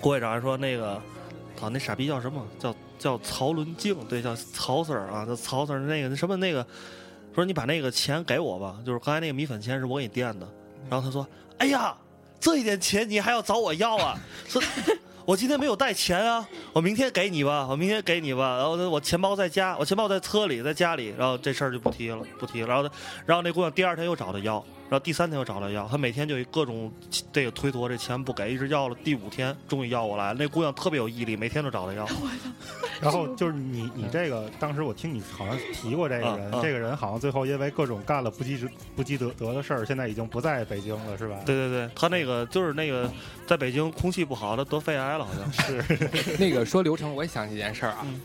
[0.00, 1.00] 郭会长还说那个。
[1.56, 2.44] 操，那傻逼叫什么？
[2.58, 6.66] 叫叫曹伦静，对，叫曹 Sir 啊，叫曹 Sir 那个那什么那个，
[7.32, 10.48] 说你把那个钱给我吧，就是刚才那个米粉钱是我给你垫的。
[10.90, 11.26] 然后他说
[11.58, 11.94] ：“哎呀，
[12.40, 14.18] 这一点钱你还要找我要啊？
[14.48, 14.60] 说
[15.24, 18.56] 我今天没有带钱啊，我明天给你吧，我明天给你吧。
[18.58, 21.14] 然后呢，我钱包在家，我钱包在车里，在家里。
[21.16, 22.66] 然后这事儿就不提了，不提了。
[22.66, 26.92] 然后他，然后那姑娘第二天又找他要，然后第三天又找他要，他每天就各种
[27.32, 30.34] 这个推脱这钱不给，一直要了第五天，终于要过来。
[30.34, 32.06] 那姑娘特别有毅力，每天都找他要。
[33.00, 41.36] 然后就是你你这个，当时我听你好像提过这个人，这个人好像最后因为各种干了不积不积德德的事儿，现在已经不在北京了，是吧？
[41.44, 43.10] 对对对，他那个就是那个
[43.46, 45.84] 在北京空气不好，他得肺癌了，好像是。
[46.38, 48.20] 那个说流程，我也想起一件事儿啊，嗯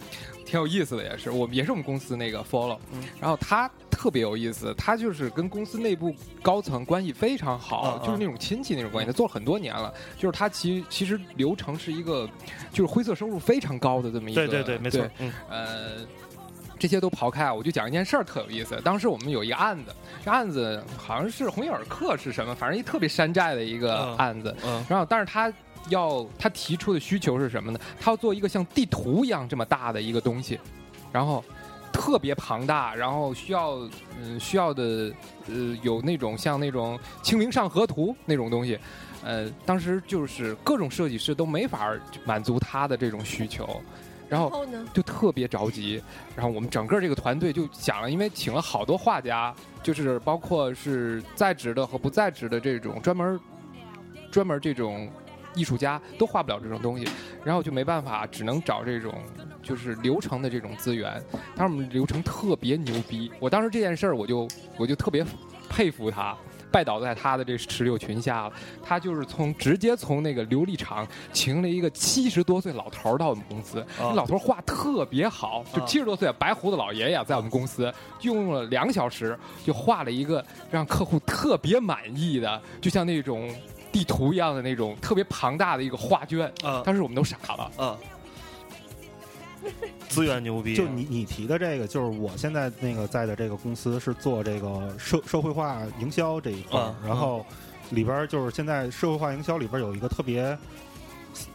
[0.46, 12.26] 挺有意思的，也是我们也是我们公司那个 follow，、嗯然后他特别有意思，他就是跟公司内部高层关系非常好，就是那种亲戚那种关系，他做了很多年了，就是他其其实流程是一个
[12.72, 15.06] 就是灰色收入非常高的这么一个，对对对，没错。
[15.18, 15.98] 嗯呃，
[16.80, 18.80] 这些都刨开啊，我就讲一件事儿特有意思。
[18.86, 24.56] 当时我们有一个案子，这案子好像是红伊尔克是什么，反正一特别山寨的一个嗯案子。
[24.64, 25.52] 嗯然后，但是他
[25.90, 27.78] 要他提出的需求是什么呢？
[28.00, 30.58] 他要做一个像地图一样这么大的一个东西，
[31.12, 31.44] 然后
[31.92, 33.78] 特别庞大，然后需要
[34.22, 35.14] 嗯、需要的
[35.48, 38.78] 呃有那种像那种《清明上河图》那种东西。
[39.22, 43.82] 呃，当时就是各种设计师都没法满足他的这种需求，
[44.30, 44.66] 然后？
[44.94, 46.02] 就特别着急。
[46.36, 53.38] 然后我们整个这个团队就想了，因为请了好多画家，就是包括是在职的和不在职的这种专门
[54.32, 55.10] 专门这种
[55.56, 57.08] 艺术家都画不了这种东西，
[57.44, 59.14] 然后就没办法，只能找这种
[59.62, 61.22] 就是流程的这种资源。
[61.56, 65.26] 当时我们流程特别牛逼，我当时这件事儿我就我就特别
[65.70, 66.36] 佩服他。
[66.72, 68.54] 拜倒在他的这石榴裙下了。
[68.84, 79.36] 他就是从直接从那个琉璃厂请了一个七十多岁老头儿到我们公司，啊那老头儿画特别好，就啊七十多岁白胡子老爷爷在我们公司用了两小时
[79.66, 83.50] 就画了一个让客户特别满意的，就像那种
[83.92, 86.52] 地图一样的那种特别庞大的一个画卷。
[86.64, 87.72] 啊当时我们都傻了。
[87.78, 87.98] 啊，
[90.08, 97.46] 资源牛逼，就你你提的这个，就是我现在那个在的这个公司是做这个社社会化营销这一块然后
[97.92, 100.58] 里边儿就是现在社会化营销里边儿有一个特别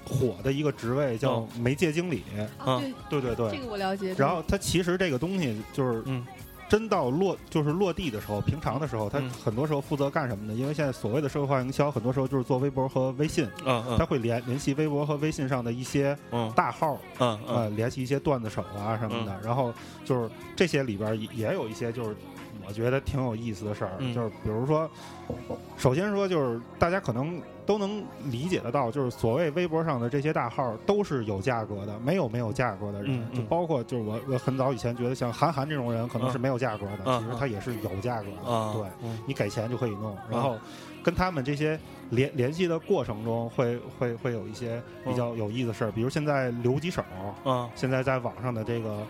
[0.05, 2.23] 火的一个职位叫媒介经理，
[2.59, 3.59] 啊啊，对，对对对。
[3.59, 4.15] 这个我了解。
[4.17, 6.25] 然后它其实这个东西就是嗯
[6.69, 9.31] 真到落就是落地的时候，平常的时候，它嗯。
[9.45, 10.55] 很多时候负责干什么呢？
[10.55, 13.99] 因为现在所谓的社会化营销，很多时候就是做微博和微信，嗯嗯。
[13.99, 19.39] 他会联联系微博和微信上的一些嗯大号，呃，联系一些段子手啊什么的。
[19.43, 19.73] 然后
[20.05, 22.17] 就是这些里边也也有一些就是
[22.67, 24.15] 我觉得挺有意思的事儿，嗯。
[24.15, 24.91] 就是比如说，
[25.77, 33.39] 首先说就是大家可能都能理解得到，就是所谓微博上的这些大号都是有价格的，没有没有价格的人，嗯嗯。
[33.39, 38.87] 就包括就是我我很早以前觉得像韩寒这种人可能是没有价格的，嗯其实他也是有价格的，啊，对。
[39.03, 39.19] 嗯。
[39.27, 40.57] 你给钱就可以弄，然后
[41.03, 41.79] 跟他们这些
[42.11, 47.03] 联联系的过程中会，会会有一些比较有意思的事儿，比如现在留几手，
[47.45, 47.69] 啊。
[47.75, 49.07] 现在在网上的这个，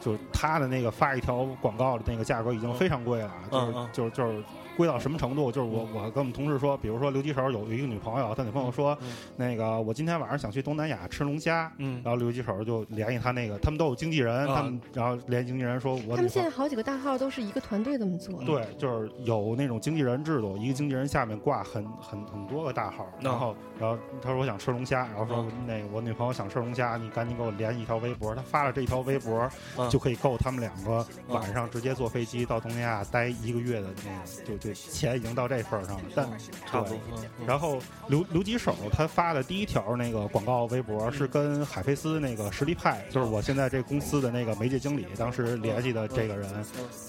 [0.00, 3.88] 就是他的那个发一条广告的那个价格已经非常贵了，嗯嗯。
[3.92, 4.42] 就是就是就是
[4.78, 5.50] 贵到什么程度？
[5.50, 9.12] 就是我我跟我们同事说，比如说刘吉手有有一个女朋友，他女朋友说，嗯。
[9.36, 11.70] 那个我今天晚上想去东南亚吃龙虾。
[11.78, 12.00] 嗯。
[12.04, 14.54] 然后刘吉手就联系他那个，他们都有经纪人，啊。
[14.54, 18.40] 他们然后联系经纪人说，我他们现在好几个大号都是一个团队这么做。
[18.44, 36.28] 对，就是有那种经纪人制度，一个经纪人下面挂很很很多个大号，然后然后他说我想吃龙虾，然后说嗯那个我女朋友想吃龙虾，你赶紧给我联系一条微博，他发了这一条微博嗯就可以够他们两个晚上直接坐飞机到东南亚待一个月的那个，就就钱已经到这份儿上了，但
[36.66, 36.98] 差不多
[37.46, 46.64] 然后刘刘吉手他发的第一条那个广告微博是跟海飞丝那个实力派，就是我现在这公司的那个媒介经理，当时联系的这个人，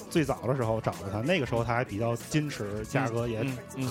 [0.10, 3.44] 最早的时候找的他，那个时候他还比较矜持，价格也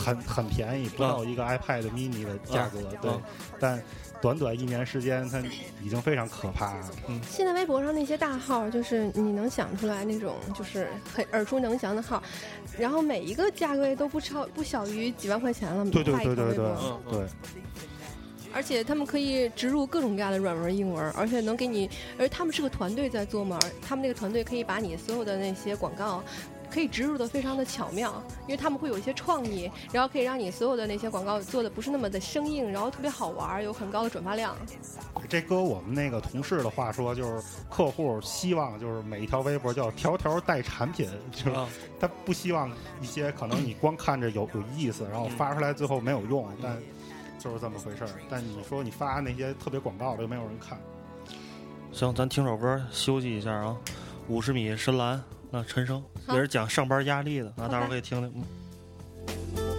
[0.04, 3.22] 很很便宜，不到一个 iPad mini 的价格，对嗯，
[3.58, 3.82] 但
[4.20, 5.40] 短短一年时间，它
[5.82, 6.90] 已经非常可怕了。
[7.08, 12.22] 嗯现在微博上那些大号，就是你能想出来那种，就是很耳熟能详的号，
[12.76, 15.84] 然后每一个价位都不超不小于几万块钱了。
[15.90, 17.26] 对对对对对
[18.52, 26.24] 而且他们可以植入各种各样的软文、硬文，而且能给你，而他们是个团队在做嘛，而他们那个团队可以把你所有的那些广告。
[26.70, 34.56] 可以植入的非常的巧妙，因为他们会有一些创意，然后可以让你所有的那些广告做的不是那么的生硬，然后特别好玩儿，有很高的转发量。
[35.28, 46.76] 这搁我们那个同事的话说，就是客户希望就是每一条微博叫条条带产品，就是啊他不希望一些可能你光看着有有意思，然后发出来最后没有用，但
[47.38, 48.10] 就是这么回事儿。
[48.30, 50.78] 但你说你发那些特别广告的，又没有人看。
[51.92, 53.76] 行，咱听首歌休息一下啊。
[54.28, 58.44] 五十米深蓝，那陈升也是讲上班压力的，那好吧大伙可以听听。
[59.56, 59.77] 嗯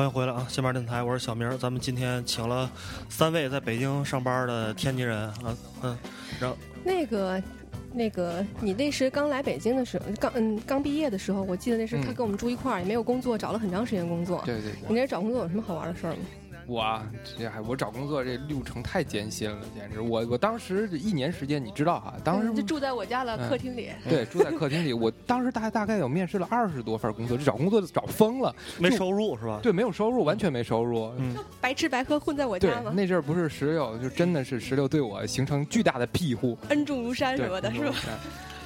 [0.00, 0.46] 欢迎回来啊！
[0.48, 1.58] 新马电台，我是小明。
[1.58, 2.70] 咱们今天请了
[3.10, 5.98] 三位在北京上班的天津人啊，嗯，
[6.40, 7.38] 然后那个。
[7.92, 14.40] 那个，你那时刚来北京的时候，刚嗯刚毕业的时候，我记得那时他嗯跟我们住一块儿，也没有工作，找了很长时间工作。
[14.46, 16.18] 对对对，你那找工作有什么好玩的事儿吗？
[16.70, 17.04] 我啊，
[17.36, 20.00] 这还我找工作这路程太艰辛了，简直！
[20.00, 23.90] 我我当时一年时间，你知道哈、当时就住在我家的嗯客厅里。
[24.08, 29.58] 对住在客厅里，我当时大大概有面试了二十多份工作，这找工作找疯了，没收入是吧？
[29.60, 31.12] 对，没有收入，完全没收入。
[31.18, 32.92] 嗯，白吃白喝混在我家，吗？
[32.94, 36.56] 那阵儿不是石榴，就真的是石榴对我形成巨大的庇护。
[36.68, 37.94] 恩重如山什么的，是吧？？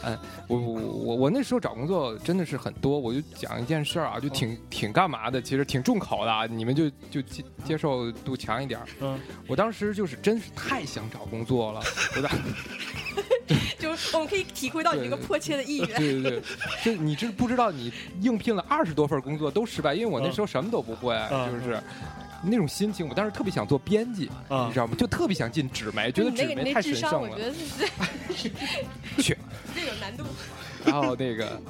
[0.06, 8.86] 嗯，我我我我那时候找工作真的是很多，我就讲一件事儿啊，就挺挺干嘛的，其实挺重口的啊，你们就就接接受度强一点儿。
[9.00, 11.80] 嗯，我当时就是真是太想找工作了，
[12.16, 12.30] 我当
[13.78, 15.88] 就是我们可以体会到你这个迫切的意愿。
[15.96, 16.42] 对对对，
[16.82, 21.82] 就你知不知道你应聘了二十多份工作都失败，因为我那时候什么都不会，嗯就是。
[22.44, 24.94] 那种心情，我当时特别想做编辑，啊你知道吗？
[24.98, 27.44] 就特别想进纸媒，觉得你那个你纸媒太神圣了我觉。
[27.44, 28.50] 得是
[29.22, 29.36] 去，
[29.74, 30.24] 这有难度。
[30.84, 31.60] 然后那个，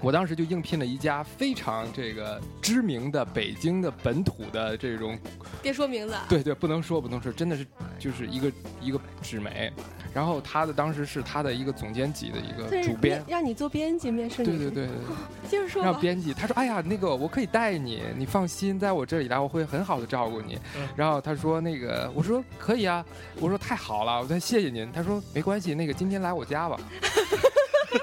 [0.00, 5.18] 我当时就应聘了一家非常这个知名的北京的本土的这种，
[5.62, 6.26] 别说名字啊。
[6.28, 7.66] 对对，不能说不能说，真的是
[7.98, 9.72] 就是一个一个纸媒。
[10.14, 15.50] 然后他的当时是他的一个总监级的一个主编，让你做编辑面试你，对对对对对。
[15.50, 15.82] 接着说。
[15.84, 20.58] 让编辑，他说：“哎呀，那个我可以带你，你放心，在我这里来，我会很好的照顾你。
[20.76, 23.04] 嗯然后他说：“那个，我说可以啊，
[23.38, 26.80] 我说太好了，我说谢谢您。”他说：“没关系，那个今天来我家吧。”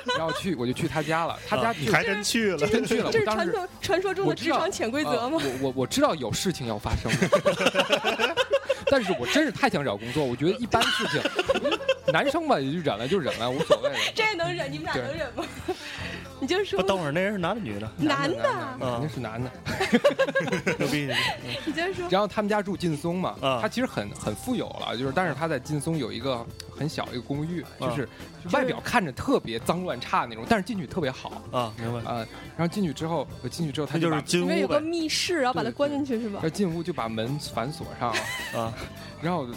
[0.18, 3.12] 然后去我就去他家了，他家啊你还真去了，真去了。
[3.12, 5.40] 这是我当时传说传说中的职场潜规则吗？
[5.44, 7.12] 呃我我我知道有事情要发生，
[8.88, 11.22] 但是我真是太想找工作，我觉得一般事情，
[12.14, 13.96] 男生吧也就忍了就忍了，无所谓了。
[14.16, 14.72] 这能忍？
[14.72, 15.46] 你们俩能忍吗？
[16.46, 17.90] 你就说不，等会儿那人是男的女的？
[17.98, 19.52] 男的肯定是男的。
[20.78, 21.12] 牛逼！
[21.66, 26.46] 你就说，然后他们家住劲松嘛，啊他其实很很富有了，就是但是他在劲松有一个
[26.78, 28.08] 很小一个公寓，啊就是
[28.52, 32.00] 外表看着特别脏乱差那种，但是进去特别好啊，明白。
[32.08, 32.24] 啊。
[32.56, 36.50] 然后进去之后，我进去之后他他就是进屋里面有个密室，然后把他关进去是吧要？
[36.50, 38.14] 进屋就把门反锁上
[38.54, 38.74] 了，啊，
[39.20, 39.48] 然后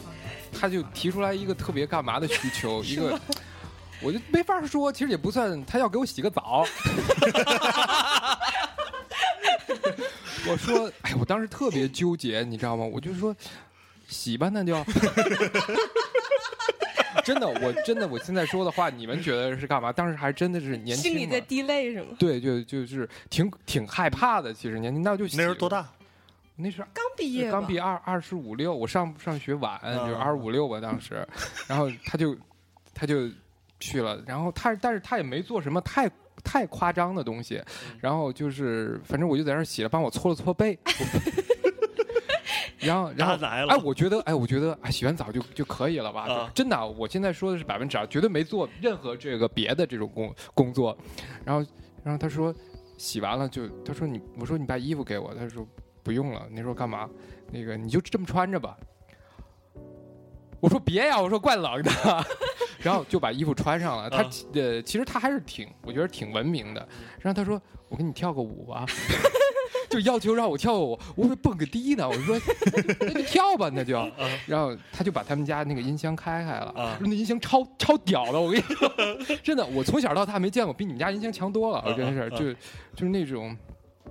[0.58, 3.20] 他就提出来一个特别干嘛的需求， 一个。
[4.02, 6.64] 我就没法说，其实也不算，他要给我洗个澡。
[10.48, 12.84] 我说，哎，我当时特别纠结，你知道吗？
[12.84, 13.34] 我就说，
[14.08, 14.76] 洗吧，那就。
[17.24, 19.92] 真的，我真的，我现在说的话，你们觉得是干嘛？
[19.92, 22.16] 当时还真的是年轻，心里在滴泪是吗？
[22.18, 24.54] 对，就就是挺挺害怕的。
[24.54, 25.86] 其实年轻，那就那时候多大？
[26.56, 31.26] 那时候刚毕业，刚毕业二二十五六，我上上学晚，嗯就二十五六吧当时，
[31.68, 32.34] 然后他就
[32.94, 33.28] 他就
[33.80, 36.10] 去了，然后他但是他也没做什么太
[36.44, 37.56] 太夸张的东西，
[37.90, 40.78] 嗯然后就是反正我就在那儿洗了，帮我搓了搓背。
[42.80, 46.28] 然后，然后，打奶了哎，我觉得，哎，我觉得，哎，洗完澡就就可以了吧？
[46.32, 50.96] 啊真的啊，我现在说的是百分之二，绝对没做任何这个别的这种工工作。
[51.44, 51.68] 然后，
[52.04, 52.54] 然后他说，
[52.96, 55.66] 洗完了就，他说你，我说你把衣服给我，他说
[56.04, 56.46] 不用了。
[56.52, 57.10] 那时候干嘛？
[57.50, 58.76] 那个你就这么穿着吧。
[60.60, 61.90] 我说别呀，我说怪冷的，
[62.82, 64.08] 然后就把衣服穿上了。
[64.08, 66.80] 他、啊呃，其实他还是挺，我觉得挺文明的。
[67.20, 68.86] 然后他说：“我给你跳个舞吧。”
[69.88, 72.06] 就要求让我跳个舞，我会蹦个迪呢。
[72.06, 72.38] 我说
[73.00, 73.98] 那就跳吧，那就。
[74.46, 78.92] 然后他就把他们家那个音箱开开了，那音箱超超屌的，我跟你说，
[79.42, 83.56] 真的，我从小到大没见过比你们家音箱强多了，我真是就就是那种。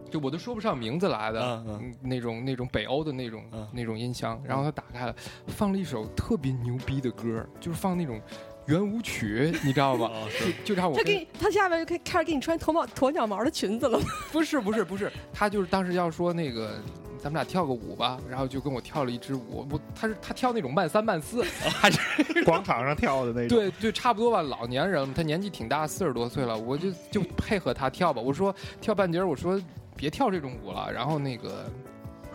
[0.09, 5.13] 就我都说不上名字来的，那种那种北欧的那种、嗯那种音箱，然后他打开了，
[5.47, 8.21] 放了一首特别牛逼的歌，就是放那种
[8.67, 10.09] 圆舞曲，你知道吗？
[10.13, 10.27] 哦
[10.63, 13.99] 就就差我他给你，他下面就开开始给你穿鸵毛鸵鸟毛的裙子了？
[14.31, 16.79] 不是不是不是，他就是当时要说那个。
[17.19, 19.67] 咱们俩跳个舞吧，然后就跟我跳了一支舞。
[19.71, 21.43] 我他是他跳那种慢三慢四，
[21.81, 23.57] 还是广场上跳的那种。
[23.57, 24.43] 对对，差不多吧。
[24.43, 28.21] 老年人，他年纪挺大，四十多岁了，我就就配合他跳吧。
[28.21, 29.59] 我说跳半截儿，我说
[29.95, 30.89] 别跳这种舞了。
[30.93, 31.65] 然后那个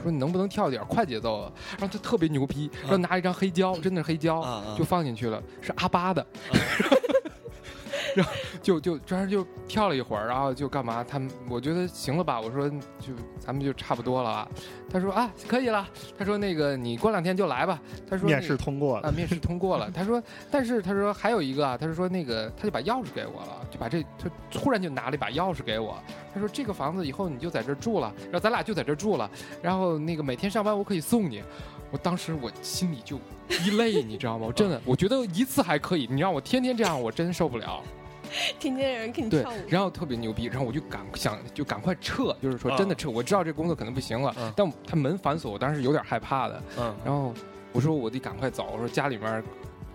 [0.03, 1.53] 说你能不能跳点儿快节奏啊？
[1.79, 4.43] 然后他特别牛逼，然后拿一张黑胶，真的是黑胶，
[4.77, 6.27] 就放进去了，是阿巴的。
[8.15, 8.33] 然后
[8.63, 11.05] 就就这样就跳了一会儿，然后就干嘛？
[11.05, 12.41] 他们我觉得行了吧？
[12.41, 14.49] 我说就咱们就差不多了啊。
[14.91, 15.89] 他说啊，可以了。
[16.19, 17.81] 他说那个你过两天就来吧。
[18.09, 19.91] 他说面试通过了啊，面试通过了。
[19.91, 25.97] 他说，但是他说还有一个啊，他是说那个他就把钥匙给我了，就把这他突然就拿了一把钥匙给我。
[26.35, 29.31] 他说这个房子以后你就在这住了，然后咱俩就在这住了，
[29.63, 31.43] 然后那个每天上班我可以送你。
[31.91, 33.19] 我当时我心里就
[33.67, 34.47] 一累，你知道吗？
[34.47, 37.83] 我真的我觉得一次还可以，你让我天天这样，我真受不了。
[38.59, 43.11] 天天有人给你对跳舞，，然后特别牛逼，然后我就赶想就赶快撤，就是说真的撤。
[43.11, 46.63] 我知道这工作可能不行了，嗯但他门反锁，我当时有点害怕的。
[46.79, 47.33] 嗯，然后
[47.73, 49.43] 我说我得赶快走，我说家里面，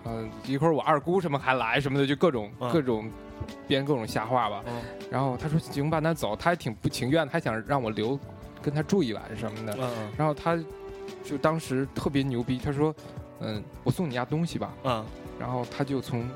[0.06, 3.10] 嗯、一会儿我二姑什么还来什么的，就各种、嗯各种
[3.68, 4.64] 编各种瞎话吧。
[4.68, 4.74] 嗯
[5.10, 8.20] 然后他说行吧，那走，他还挺不情愿，他还想让我留
[8.62, 9.78] 跟他住一晚什么的。
[9.80, 10.58] 嗯然后他
[11.24, 12.94] 就当时特别牛逼，他说，
[13.40, 14.74] 嗯，我送你家东西吧。
[14.84, 15.06] 嗯
[15.40, 16.28] 然后他就从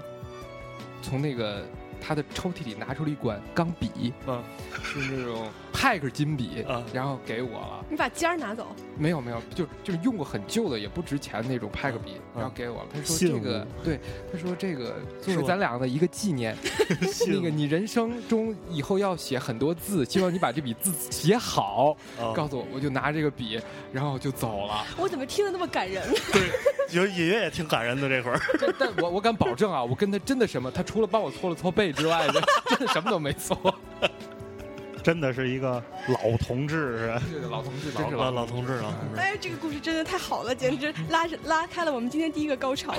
[1.01, 1.65] 从那个
[2.01, 4.43] 他的抽屉里拿出了一管钢笔，嗯，
[4.83, 7.85] 是那种 派克金笔，嗯然后给我了。
[7.89, 12.89] 你把尖儿拿走，没有没有，就就是用过很旧的，也不值钱那种派克笔，嗯然后给我了。
[12.93, 13.99] 他说这个对，
[14.31, 16.57] 他说这个作为是咱俩的一个纪念。
[17.27, 21.95] 那个你人生中以后要写很多字，希望你把这笔字写好。
[22.19, 23.59] 啊告诉我，我就拿这个笔，
[23.93, 24.85] 然后就走了。
[24.97, 26.03] 我怎么听得那么感人？
[26.31, 26.49] 对
[26.91, 28.39] 有隐约也挺感人的这会儿。
[28.59, 32.27] 这但我我敢保证啊，我跟他真的什么，他除了帮我搓了搓背之外，
[32.67, 33.57] 真的什么都没做。
[35.03, 37.21] 真的是一个老同志是吧？
[37.49, 39.19] 老同志，真是老老老同志，老同志。
[39.19, 42.93] 哎，这个故事真的太好了，简直拉着拉开了我们今天第一个高潮。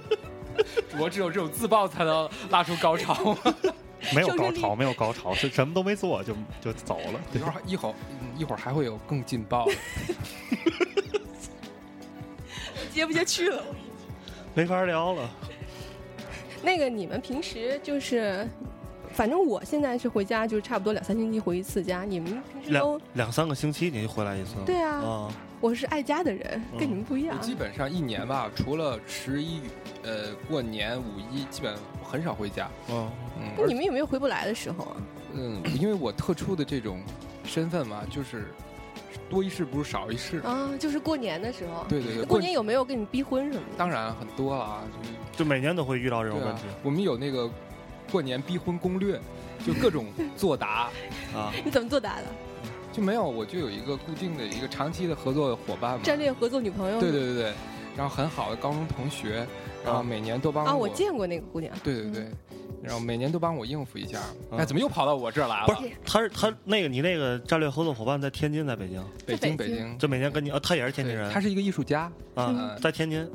[0.98, 3.36] 我只有这种自爆才能拉出高潮。
[4.14, 7.20] 没有高潮，没有高潮，是什么都没做就就走了。
[7.32, 9.72] 一会儿一会儿嗯一会儿还会有更劲爆的。
[12.92, 13.62] 接不下去了。
[14.54, 15.30] 没法聊了。
[16.66, 18.44] 那个你们平时就是，
[19.12, 24.56] 反正我现在是回家就差不多两三星期回一次家，你们平时都两两三个星期你就回来一次。
[24.66, 27.40] 对啊啊，我是爱家的人，跟你们不一样。
[27.40, 29.60] 基本上一年吧，除了十一、
[30.02, 32.68] 呃过年、五一，基本很少回家。
[32.90, 33.08] 嗯
[33.38, 34.96] 嗯，那你们有没有回不来的时候啊？
[35.34, 37.00] 嗯，因为我特殊的这种
[37.44, 38.52] 身份嘛，就是
[39.28, 40.38] 多一事不如少一事。
[40.40, 41.84] 啊，就是过年的时候。
[41.88, 43.76] 对对对，过年有没有跟你逼婚什么的？
[43.76, 44.84] 当然很多了啊，
[45.32, 47.50] 就每年都会遇到这种问题，我们有那个
[48.10, 49.20] 过年逼婚攻略，
[49.66, 50.06] 就各种
[50.36, 50.88] 作答。
[51.34, 51.52] 啊。
[51.64, 52.24] 你怎么作答的？
[52.92, 56.00] 就没有，我就有一个固定的一个长期的合作伙伴嘛。
[56.02, 56.98] 战略合作女朋友？
[56.98, 57.52] 对对对对，
[57.94, 59.46] 然后很好的高中同学，
[59.84, 61.74] 然后每年都帮我啊，我我见过那个姑娘。
[61.84, 62.26] 对对对，
[62.86, 64.20] 然后每年都帮我应付一下。
[64.52, 65.66] 嗯哎，怎么又跑到我这儿来了？
[65.66, 72.02] 不是，他是他那个你那个战略合作伙伴在天津，在北京，北京北京就每年跟你啊，他也是天津人，他是一个艺术家，
[72.34, 73.28] 啊嗯，在天津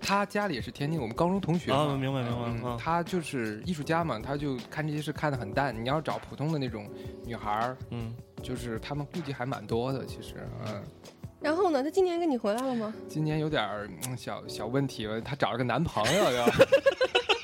[0.00, 1.76] 他家里也是天津，我们高中同学嘛。
[1.78, 5.74] 啊，明白明嗯白啊，他就是艺术家嘛，他就看这些事看得很淡。
[5.74, 6.88] 你要找普通的那种
[7.24, 10.34] 女孩儿，嗯，就是他们顾忌还蛮多的，其实，
[10.66, 10.82] 嗯，
[11.40, 11.82] 然后呢？
[11.84, 12.92] 他今年跟你回来了吗？
[13.08, 16.46] 今年有点小小问题了，她找了个男朋友要，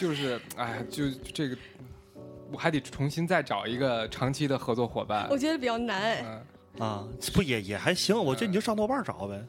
[0.00, 1.56] 就是哎，就这个，
[2.50, 5.36] 我还得重新再找一个长期的合作伙伴我。
[5.36, 6.24] 觉得比较难哎。
[6.78, 7.04] 嗯， 啊，
[7.34, 9.42] 不也也还行，我觉得你就上豆瓣找呗，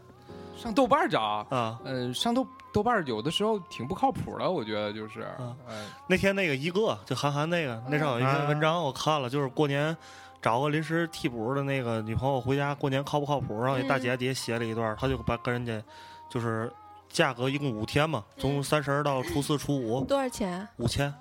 [0.58, 1.80] 上豆瓣找，啊。
[1.86, 9.96] 嗯，上豆豆瓣有的时候挺不靠谱的，我觉得就是，啊嗯，那天那个一个就韩寒那个，那上有一篇文章我看了，就是过年
[10.42, 13.62] 找个临时替补的那个女朋友回家过年靠不靠谱？
[13.64, 15.82] 然后一大姐底下写了一段，他就把跟人家
[16.30, 16.70] 就是
[17.14, 20.70] 价格一共五天嘛，从三十儿到初四初五多少钱啊？
[20.78, 21.14] 五千。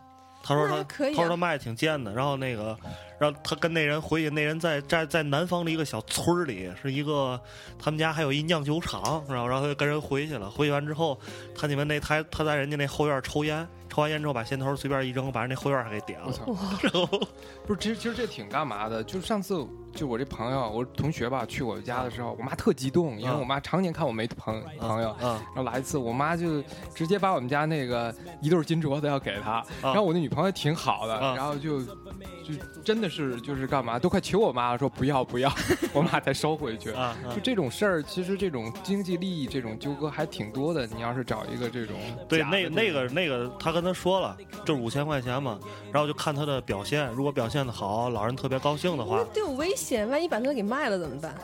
[0.45, 2.76] 他说他可以啊他说他卖的挺贱的，然后那个，
[3.16, 7.40] 然后他跟那人回去，那人在在在南方的一个小村里，是一个
[7.78, 10.51] 他们家还有一酿酒厂，然后然后他就跟人回去了。
[10.51, 11.16] 回去完之后，
[11.55, 16.26] 他你们那他他在人家那后院抽烟，抽完烟之后把烟头随便一扔，把人那后院还给点了。
[16.26, 17.07] 我操，
[17.64, 19.05] 不是，其实其实这挺干嘛的？
[19.05, 19.64] 就是上次
[19.95, 26.62] 就我这朋友，我同学吧，去我家的时候，我妈特激动，因为嗯我妈常年看我没朋朋友，啊然后来一次，我妈就
[26.95, 35.53] 直接把我们家那个一对金镯子要给他，然后我那女朋友挺好的，啊然后就就真的是就是干嘛，都快求我妈了说不要不要，
[35.93, 36.93] 我妈才收回去。
[37.34, 37.40] 就！
[37.43, 40.86] 这种事儿，其实这种经济利益这种纠葛还挺多的。
[40.86, 41.97] 你要是找一个这种
[42.28, 45.59] 对，那那个那个，他跟他说了，就是五千块钱嘛，
[45.93, 51.34] 然后就看他的表现，如果表现的好，老人特别高兴的话那，都有危险，万一把他给卖了怎么办？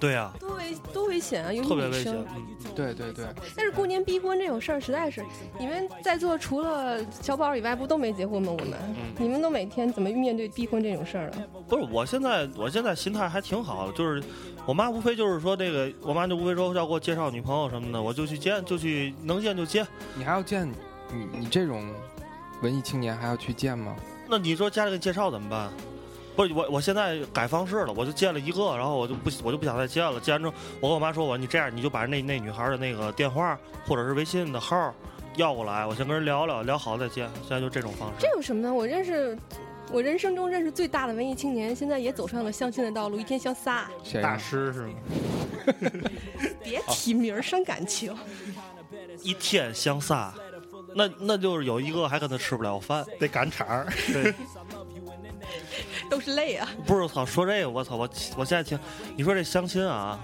[0.00, 1.52] 对呀、多危多危险啊！
[1.52, 2.26] 尤其特别危险女生。。
[2.36, 5.22] 嗯对对对，但是过年逼婚这种事儿，实在是
[5.60, 8.50] 你们在座除了小宝以外，不都没结婚吗？
[8.50, 11.48] 我们，嗯你们都每天怎么面对逼婚这种事儿了？
[11.68, 14.22] 不是，我现在我现在心态还挺好的，就是
[14.64, 19.86] 我妈无非就是说这个，我妈就无非说要给我介绍女朋友什么的，我就去见，就去能见就见。
[20.16, 20.66] 你还要见
[21.12, 21.86] 你你这种
[22.62, 23.94] 文艺青年还要去见吗？
[24.26, 25.70] 那你说家里给你介绍怎么办？
[26.34, 30.18] 不是我，我现在改方式了，我就见了一个，然后我就不，我就不想再见了。
[30.20, 34.94] 见完之后，我跟我妈说，我你这样，你就把那那女孩的那个电话或者是微信的号
[35.36, 37.28] 要过来，我先跟人聊聊，聊好再见。
[37.46, 38.14] 现在就这种方式。
[38.18, 38.72] 这有什么呢？
[38.72, 39.36] 我认识，
[39.90, 43.88] 我人生中认识最大的文艺青年，现在也走上了相亲的道路，一天相仨。
[44.02, 44.94] 谁大师是吗？
[46.64, 48.16] 别提名儿伤感情。
[49.22, 50.34] 一天相仨，
[50.94, 53.04] 那那就是有一个还跟他吃不了饭。
[53.20, 53.86] 得赶场儿。
[54.12, 54.34] 对，
[56.10, 56.68] 都是泪啊！
[56.86, 58.78] 不是我操，说这个我操，我我现在听
[59.16, 60.18] 你说这相亲啊，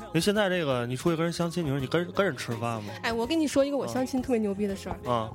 [0.00, 2.92] 因为现在这个你出去跟人相亲，你说你跟跟人吃饭吗？
[3.02, 5.10] 哎，我跟你说一个我相亲特别牛逼的事儿。
[5.10, 5.30] 啊，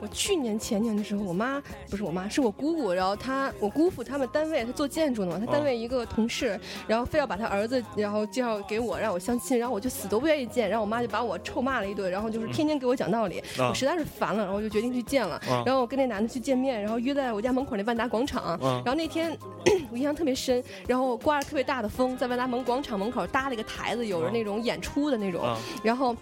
[0.00, 15.62] 我去年前年的时候，我妈不是我妈，是我姑姑，然后她我姑父他们单位，他做建筑的嘛，他单位一个同事，然后非要把他儿子，然后介绍给我让我相亲，然后我就死都不愿意见，然后我妈就把我臭骂了一顿，然后就是天天给我讲道理，啊我实在是烦了，然后我就决定去见了，啊。
[15.66, 18.58] 然后我跟那男的去见面，然后约在我家门口那万达广场，啊。
[18.84, 19.36] 然后那天
[19.90, 25.58] 我印象特别深，然后刮着特别大的风，在万达门广场门口搭了一个台子，有着那种演出的那种，啊。
[25.82, 26.14] 然后。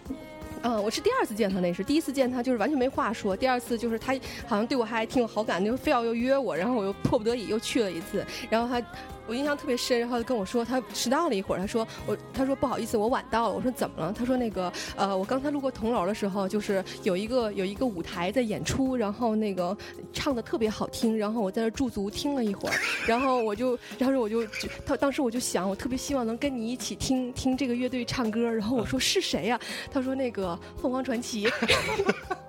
[0.67, 4.13] 嗯，我是第二次见他，那是第一次见他就是完全没话说，第二次就是他
[4.49, 8.85] 好像对我还挺有好感，就非要又约我，然后我又迫不得已又去了一次，然后他
[9.27, 14.13] 我印象特别深，然后他跟我说他迟到了一会儿，他说我他说不好意思我晚到了，我说怎么了？
[14.13, 19.77] 他说那个呃我刚才路过铜楼的时候，就是有一个有一个舞台在演出，然后那个
[20.13, 22.75] 唱的特别好听，然后我在这驻足听了一会儿，
[23.07, 24.47] 然后我就然后我就
[24.85, 29.61] 他当时我就想我特别希望能跟你一起听听这个乐队唱歌，然后我说是谁呀、
[29.91, 31.49] 他说那个凤凰传奇。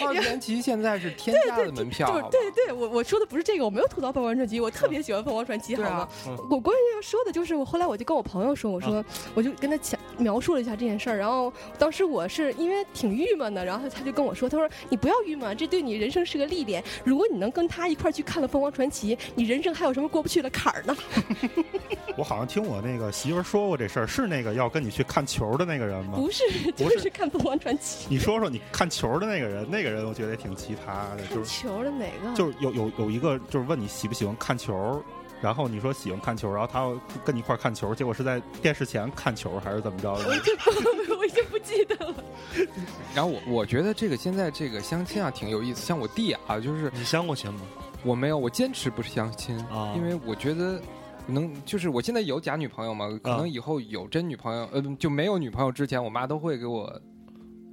[0.00, 6.08] 花园奇现在是天价的门票，就是对对，我我说的不是这个，我没有吐槽凤凰传奇，我特别喜欢凤凰传奇，好吗？
[6.50, 20.96] 我关键要说的就是，我后来我就跟我朋友说，我说、我就跟他讲描述了一下这件事儿，然后当时我是因为挺郁闷的，然后他就跟我说，他说你不要郁闷，这对你人生是个历练，如果你能跟他一块儿去看了凤凰传奇，你人生还有什么过不去的坎儿呢？
[22.16, 26.14] 我好像听我那个媳妇儿说过这事儿，是那个要跟你去看球的那个人吗？
[26.16, 26.42] 不是，
[26.72, 28.06] 就是看凤凰传奇。
[28.10, 32.34] 你说说你看球的那个人，那个人我觉得也挺奇葩的，就是球的哪个？
[32.34, 35.02] 就是有有有一个就是问你喜不喜欢看球，
[35.40, 40.28] 然后你说喜欢看球，然后他要跟你一块儿看球，结果是在电视前看球还是怎么着的？
[40.28, 42.14] 我已经不 记得了。
[43.14, 47.60] 然后我我觉得这个现在这个相亲啊挺有意思，像我弟啊，就是你相过亲吗？
[48.04, 50.80] 我没有，我坚持不是相亲，啊因为我觉得
[51.26, 56.90] 能就是我现在有假女朋友嘛，可啊能以后有真女朋友，呃，就没有女朋友之前，我妈都会给我，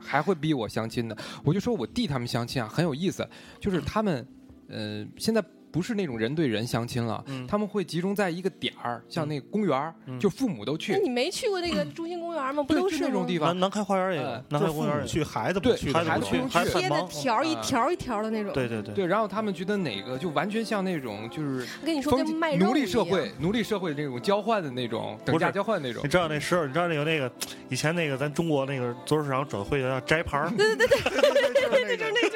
[0.05, 1.17] 还会逼我相亲的。
[1.43, 3.27] 我就说我弟他们相亲啊很有意思，
[3.59, 4.25] 就是他们，
[4.69, 5.43] 呃，现在。
[5.75, 7.45] 不是那种人对人相亲了，嗯。
[7.45, 10.93] 他们会集中在一个点儿，像那个公园就父母都去。
[10.93, 12.63] 那，你没去过那个中心公园吗？
[12.63, 13.49] 不都是那种地方。
[13.49, 17.05] 南南开花园也南开公园去，孩子不对去，孩子不去贴的。
[17.09, 18.53] 条儿一啊条一条的那种。
[18.53, 26.01] 对对对，对，然后他们觉得哪个就完全像那种就是跟你说，封跟卖肉奴隶社会，奴隶社会那种交换的那种等价交换那种。
[26.05, 26.09] 你。
[26.09, 27.29] 知道那时候，你知道那个那个
[27.67, 31.01] 以前那个咱中国那个足球市场转会叫摘牌儿，对对对对
[31.83, 32.29] 对，就是那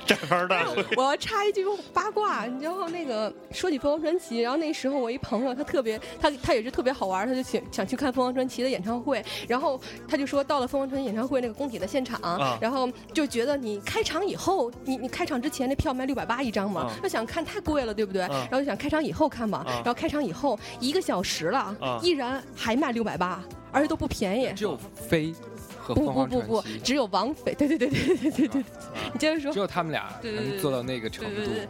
[0.96, 12.58] 我要插一句八卦，然后那个说起凤凰传奇，然后那时候我一朋友他特别他他也是特别好玩，他就想想去看凤凰传奇的演唱会，然后他就说到了凤凰传奇演唱会那个工体的现场，啊。
[12.60, 18.22] 然后就觉得你开场以后，你你开场之前那票卖六百八一张嘛啊，他想看太贵了，对不对？
[18.22, 18.46] 啊。
[18.50, 19.72] 然后就想开场以后看嘛，啊。
[19.76, 24.52] 然后开场以后一个小时了啊，依然还卖六百八，而且都不便宜。
[24.54, 25.34] 只有飞
[25.82, 28.64] 和不凤凰不不不只有王菲，对对对对对对对，
[29.12, 29.58] 你接着说只。
[29.58, 31.68] 有他们俩能做到那个程度对对对，，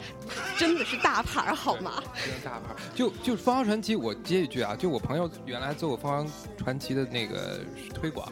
[0.59, 2.03] 真的是大牌儿好吗？
[2.25, 2.75] 真大牌。
[2.95, 7.61] 就就凤凰传奇，我接一句啊，就我朋友原来做过凤凰传奇的那个
[7.95, 8.31] 推广，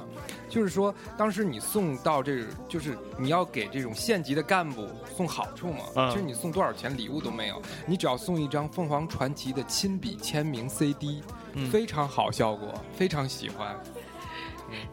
[0.49, 11.23] 就是说当时你送到这，就是你要给这种县级的干部送好处嘛，嗯其实你送多少钱礼物都没有，你只要送一张凤凰传奇的亲笔签名 CD，、
[11.55, 13.77] 嗯非常好效果，非常喜欢，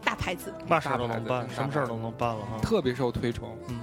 [0.04, 2.58] 大牌子，那事儿都能办，什么事儿都能办了哈。
[2.62, 3.56] 特别受推崇。
[3.68, 3.80] 嗯，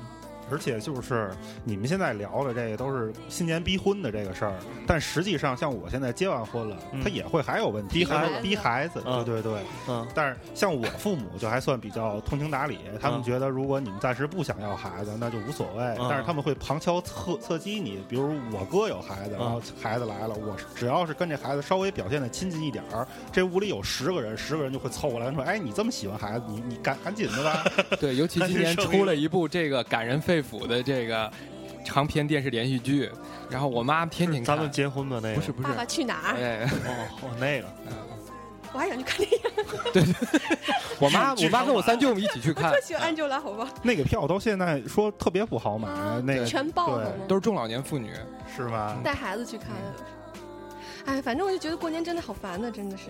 [0.49, 1.31] 而且就是
[1.63, 4.53] 你们现在聊的这个都是新年逼婚的这个事儿，
[4.85, 7.01] 但实际上像我现在结完婚了，嗯。
[7.03, 8.33] 他也会还有问题，逼孩子。
[8.41, 9.23] 逼孩子，嗯。
[9.25, 9.61] 对对对。
[9.87, 10.07] 嗯。
[10.13, 15.83] 但是像我父母就还算比较通情达理，他们嗯觉得如果你们暂时不想要孩子，那就无所谓。
[15.99, 16.07] 嗯。
[16.09, 19.39] 但是他们会旁敲侧侧击你，比如我哥有孩子，嗯。
[19.39, 27.63] 然后孩子来了，我只要是跟这孩子稍微表现的亲近一点儿，这屋里有十个人，十个人就会凑过来说：“哎，你这么喜欢孩子，你你赶赶紧的吧。
[27.99, 31.31] 对，尤其今年 出了一部这个感人肺腑的这个
[31.83, 33.09] 长篇电视连续剧，
[33.49, 34.55] 然后我妈天天看。
[34.55, 36.35] 咱们结婚的那个不是不是爸，爸去哪儿？
[36.35, 37.67] 哎，哦哦那个，
[38.73, 39.39] 我还想去看电影，
[39.93, 40.13] 对对
[40.99, 43.69] 我妈 我妈跟我三舅母一起去看 特，喜欢 Angela，好吧？
[43.83, 47.11] 那个票到现在说特别不好买，啊那个全爆了？
[47.27, 48.11] 都是中老年妇女。
[48.55, 48.97] 是吗？
[49.03, 50.05] 带孩子去看的。
[51.05, 53.05] 哎，反正我就觉得过年真的好烦呢，真的是。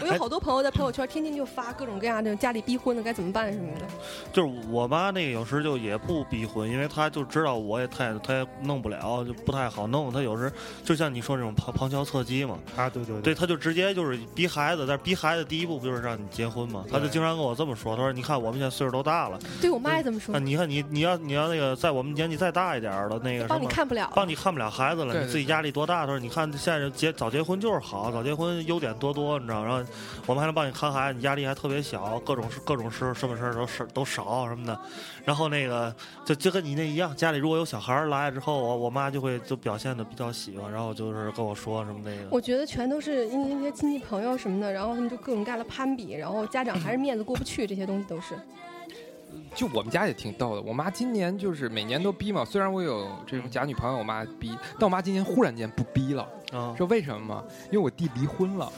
[0.00, 3.86] 我有好多朋友在朋友圈天天就发各种各样的家里逼婚的该怎么办什么的。
[4.32, 10.12] 就是我妈那个有时就也不逼婚，因为她就知道我也太她也弄不了，就不太好弄。
[10.12, 10.52] 她有时
[10.84, 16.84] 就像你说这种旁旁敲侧击嘛，啊，对对对，她就直接就是逼孩子，但是逼孩子第一步不就是让你结婚嘛？
[16.90, 23.66] 她就经常跟我这么说，她说你看我们现在岁数都大了，对我妈也这么说那，你看你你要你要那个在我们年纪再大一点儿的那个什帮你。
[23.68, 24.12] 看不了。
[24.14, 26.00] 帮你看不了孩子了，你自己压力多大？
[26.00, 29.62] 她说：“你看现在结早结婚就是好，早结婚优点多多，你知道？
[29.64, 29.84] 然后
[30.26, 34.78] 我们还能帮你看孩子，你压力还特别小，各种事各种事什么事都是都少什么的。
[35.24, 42.28] 然后那个就就跟你那一样，家里如果有小孩儿来之后，我我妈就会就表现的比较喜欢，然后就是跟我说什么那个。
[42.30, 48.34] 我觉得全都是因为那些亲戚朋友什么的，然后他们就各种干了攀比，然后家长还是面子过不去，这些东西都是。
[49.54, 52.44] 就我们家也挺逗的，我妈今年就是每年都逼嘛。
[52.44, 56.22] 虽然我有这种假女朋友，我妈逼，但我妈今年忽然间不逼了。
[56.52, 57.44] 啊，知道为什么吗？
[57.66, 58.72] 因为我弟离婚了。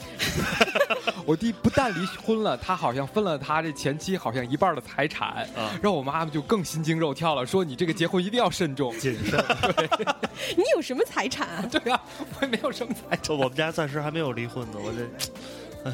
[1.26, 5.46] 我弟不但离婚了，他好像分了他这前妻好像一半的财产。
[5.54, 8.96] 啊然后我妈妈就更心惊肉跳了，说你这个结婚一定要慎重。
[8.98, 9.38] 谨慎。
[10.56, 11.64] 你有什么财产啊？
[11.70, 13.36] 对啊、我也没有什么财产。
[13.36, 15.92] 我们家暂时还没有离婚呢，我这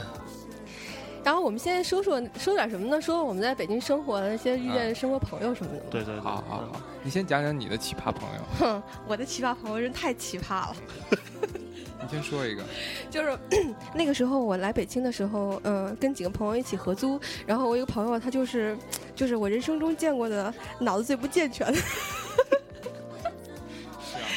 [1.27, 3.01] 然后我们现在说说说点什么呢？
[3.03, 5.81] 说我们在北京生活的那些遇见的生活朋友什么的。
[5.91, 10.77] 对对对，好好好，你先讲讲你的奇葩朋友，哼，我的奇葩朋友真太奇葩了。
[12.01, 12.63] 你先说一个。
[13.11, 13.37] 就是
[13.93, 18.79] 那个时候我来北京的时候，嗯、跟几个朋友一起合租，然后我一个朋友，他就是
[19.17, 21.79] 就是我人生中见过的脑子最不健全的。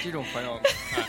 [0.03, 0.59] 这种朋友、
[0.95, 1.03] 哎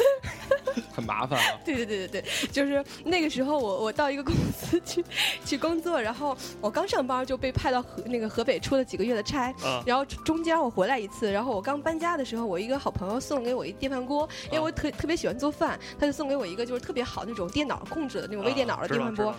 [0.93, 1.59] 很麻烦啊。
[1.65, 5.05] 对对对对对，就是那个时候我我到一个公司去
[5.45, 19.35] 去工作，然后我刚上班就被派到河那个河北出了几个月的差，啊然后中间我回来一次，然后我刚搬家的时候，我一个好朋友送给我一电饭锅，因为我特特别喜欢做饭，他就送给我一个就是特别好那种电脑控制的那种微电脑的电饭锅。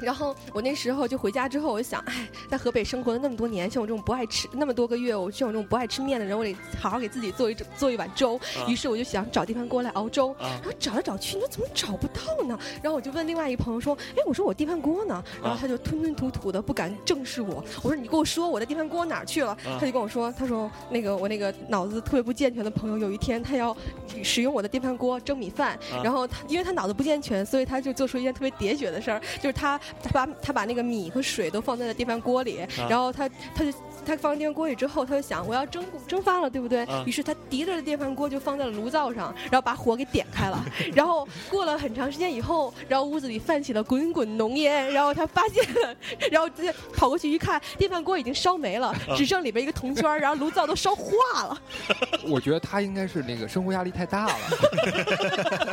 [0.00, 8.36] 然后我那时候就回家之后，我就想，哎，在河北生活了那么多年，像我这种不爱吃那么多个月，我像我这种不爱吃面的人，我得好好给自己做一做一碗粥。
[8.36, 10.32] 啊于是我就想找电饭锅来熬粥。
[10.34, 12.58] 啊然后找来找去，你说怎么找不到呢？
[12.82, 17.64] 然后我就问另外一个朋友说：“哎，我说我电饭锅呢？”然后他就吞吞吐吐的不敢正视我。
[17.82, 23.76] 我说：“你跟我说我的电饭锅哪儿去了？”他就跟我说：“他说那个我那个脑子特别不健全的朋友，有一天他要
[24.22, 33.72] 使用我的电饭锅蒸米饭，啊然后他因为他脑子不健全，所以他就做出一件特别喋血的事儿，就是他他把他把那个米和水都放在了电饭锅里，啊然后他他就。
[34.02, 36.84] 他放电饭锅里之后，他就想我要蒸蒸发了，对不对？
[36.86, 40.64] 啊于是他提着电饭锅就放在了炉灶上，然后把火给点开了。
[40.94, 45.94] 然后过了很长时间以后，然后屋子里泛起了滚滚浓烟，然后他发现了，
[46.30, 51.12] 然后直接跑过去一看，电饭锅已经烧没了，只剩里边一个铜圈儿，然后炉灶都烧化
[51.44, 51.62] 了。
[52.26, 54.34] 我觉得他应该是那个生活压力太大了。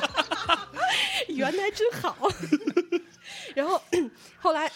[1.29, 2.29] 原来真好。
[3.57, 3.81] 然后
[4.39, 4.71] 后来。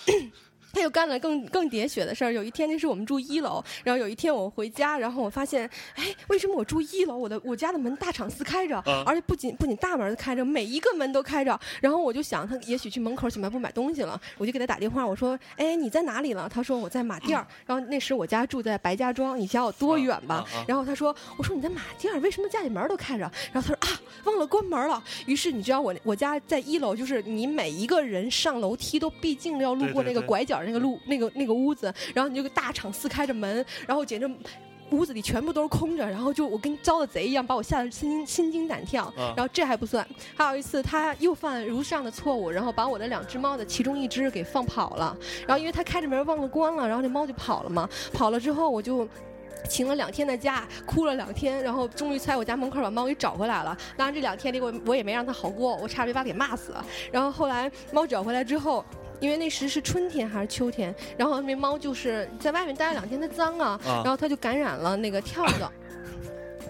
[0.74, 2.32] 他又干了更更喋血的事儿。
[2.32, 11.60] 有一天，那是我们住一楼，然后有一天我回家，然后我发现，哎，为什么我住一楼，我的我家的门大敞四开着，啊而且不仅不仅大门开着，每一个门都开着。
[11.82, 16.50] 然后我就想，他也许去门口小卖部买东西了，我就给他打电话，我说，哎，你在哪里了？
[16.50, 17.46] 他说我在马甸儿。
[17.66, 20.36] 然后那时我家住在白家庄，你想有多远吧？
[20.36, 23.30] 啊啊啊然后他说，我说你在马甸儿，为什么家里门都开着？
[23.52, 23.88] 然后他说啊，
[24.26, 25.04] 忘了关门了。
[25.26, 34.30] 于是你知道我我家在一楼，就是你每一个人上楼梯都必定要路过那个拐角那个路那个那个屋子，然后你这个大敞四开着门，然后简直。
[34.92, 39.06] 屋子里全部都是空着，然后就我跟招了贼一样，把我吓得心惊心惊胆跳。
[39.06, 40.06] 啊然后这还不算，
[40.36, 45.16] 还有一次他又犯了如上的错误，然后把我的两只猫的其中一只给放跑了。
[45.48, 47.90] 然后因为他开着门忘了关了，然后那猫就跑了嘛。
[48.12, 49.08] 跑了之后我就。
[49.70, 53.78] 请了两天的假，哭了两天，然后终于在我家门口把猫给找回来了。
[53.96, 56.84] 当然这两天里我我也没让它好过，我差点把它给骂死了。
[57.12, 58.84] 然后后来猫找回来之后。
[59.22, 65.72] 因为那时是春天还是秋天，然后那猫就是在外面待了两天，它脏啊，啊然后它就感染了那个跳蚤。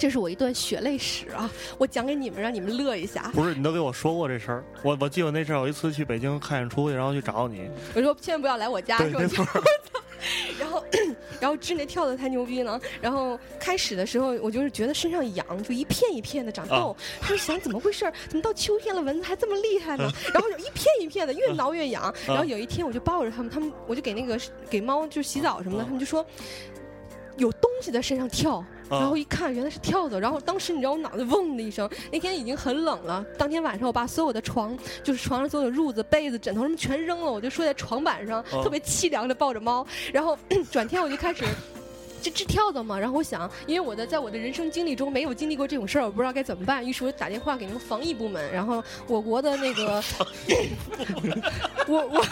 [0.01, 1.47] 这是我一段血泪史啊！
[1.77, 3.29] 我讲给你们，让你们乐一下。
[3.35, 9.27] 不是你都给我说过这事儿，我我记得那阵儿有一次去北京看演出去，然后去找你，我说千万不要来我家，对，是吧没？
[9.27, 9.45] 错，
[10.59, 10.83] 然后，
[11.39, 12.81] 然后治那跳的太牛逼了。
[12.99, 16.97] 然后开始的时候，我就是觉得身上痒，就一片一片的长痘。
[17.21, 18.13] 他就想怎么回事儿？
[18.27, 20.11] 怎么到秋天了蚊子还这么厉害呢？
[20.33, 22.11] 然后就一片一片的，越挠越痒。
[22.25, 26.25] 然后有一天我就抱着他们，他们我就给那个给猫就洗澡什么的，他们就说
[27.37, 28.65] 有东西在身上跳。
[28.91, 40.37] 然后一看原来是跳蚤，然后当时你知道我脑袋嗡的一声，那天已经很冷了，当天晚上我把所有的床就是床上所有的褥子、被子、枕头什么全扔了，我就睡在床板上，哦特别凄凉的抱着猫，然后
[40.71, 41.43] 转天我就开始。
[42.21, 50.03] 这这跳蚤嘛，然后我想，因为我的在我的人生经历中没有经历过这种事儿，我不知道该怎么办，于是我打电话给那个防疫部门，然后我国的那个，
[51.87, 52.25] 我我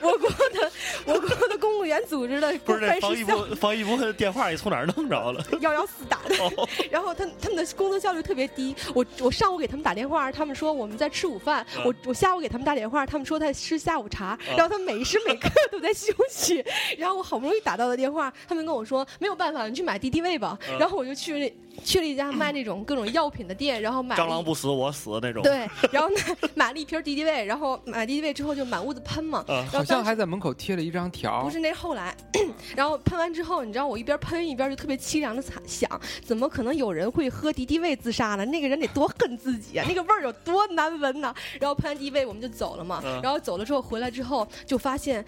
[0.00, 0.72] 我国的
[1.06, 5.44] 我国的公务员组织的不是防疫部防疫部的电话也从哪儿弄着了？
[5.60, 6.34] 幺幺四打的，
[6.90, 8.74] 然后他他们的工作效率特别低。
[8.94, 11.64] 我我上午给他们打电话，他们说我们在吃午饭。
[11.76, 14.38] 嗯我我下午给他们打电话，他们说在吃下午茶。
[14.56, 16.64] 然后他们每时每刻都在休息。
[16.96, 20.58] 然后我好不容易打到的电话，他们跟我说没有办法，你去买敌敌畏吧。
[20.68, 21.50] 嗯然后我就去了
[21.82, 25.42] 去了一家卖那种各种药品的店，然后买蟑螂不死我死那种。
[25.42, 26.16] 对， 然后呢
[26.54, 29.44] 买了一瓶敌敌畏，然后买敌敌畏之后就满屋子喷嘛。
[29.70, 31.50] 好像还在门口贴了一张条不。
[31.50, 32.14] 是，那后来，
[32.76, 35.88] 然后喷完之后，你知道我一边喷一边就特别凄凉的惨想，
[36.24, 38.44] 怎么可能有人会喝敌敌畏自杀呢？
[38.44, 41.34] 那个人得多恨自己啊， 那个味儿有多难闻呢！
[41.60, 45.24] 然后喷完敌敌畏我们就走了嘛，嗯然后走了之后回来之后就发现。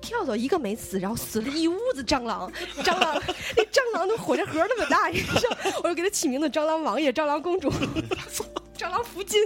[0.00, 2.50] 跳蚤一个没死，然后死了一屋子蟑螂，
[2.82, 3.20] 蟑螂
[3.56, 5.56] 那蟑螂都火柴盒那么大，你知道？
[5.82, 7.70] 我就给它起名字蟑螂王爷、蟑螂公主。
[8.78, 9.40] 蟑螂福晋，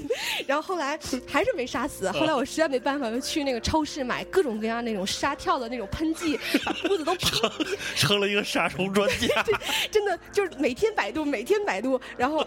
[0.47, 2.11] 然后后来还是没杀死。
[2.11, 7.51] 后来我实在没办法，就去那个超市买各种各样那种杀跳的那种喷剂，把屋子都喷。
[7.97, 9.43] 成了一个杀虫专家。
[9.91, 12.47] 真的就是每天百度，每天百度，然后。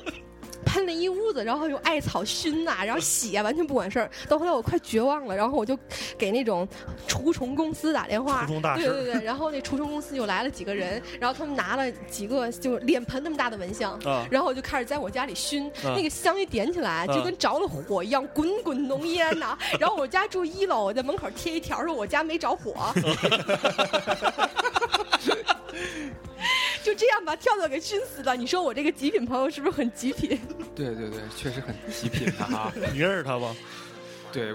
[0.65, 4.09] 喷了一屋子，然后用艾草熏呐、然后洗啊，完全不管事儿。
[4.27, 5.77] 到后来我快绝望了，然后我就
[6.17, 6.67] 给那种
[7.07, 8.45] 除虫公司打电话，
[8.75, 22.73] 对对对，然后那除虫公司又来了几个人，然后他们拿了几个就脸盆那么大的蚊香，啊然后我就开始在我家里熏，啊那个香一点起来就跟着了火一样，滚滚浓烟呐、 然后我家住一楼，我在门口贴一条说我家没着火。
[26.83, 28.35] 就这样把跳跳给熏死了。
[28.35, 30.39] 你说我这个极品朋友是不是很极品？
[30.75, 32.71] 对对对，确实很极品的哈。
[32.93, 33.55] 你认识他吗？
[34.31, 34.53] 对，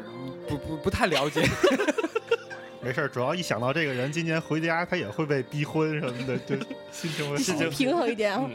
[0.48, 1.42] 不不不太了解。
[2.82, 6.56] 没事儿，主要一想到这个人今年回家他也会被逼婚什么的，就
[6.90, 7.70] 心情会好。
[7.70, 8.50] 平衡一点啊。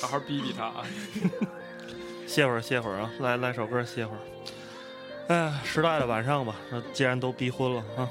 [0.00, 0.84] 好好逼逼他啊！
[2.26, 4.18] 歇会儿，歇会儿啊，来来首歌歇会儿。
[5.28, 8.08] 哎呀，时代的晚上吧，那既然都逼婚了啊。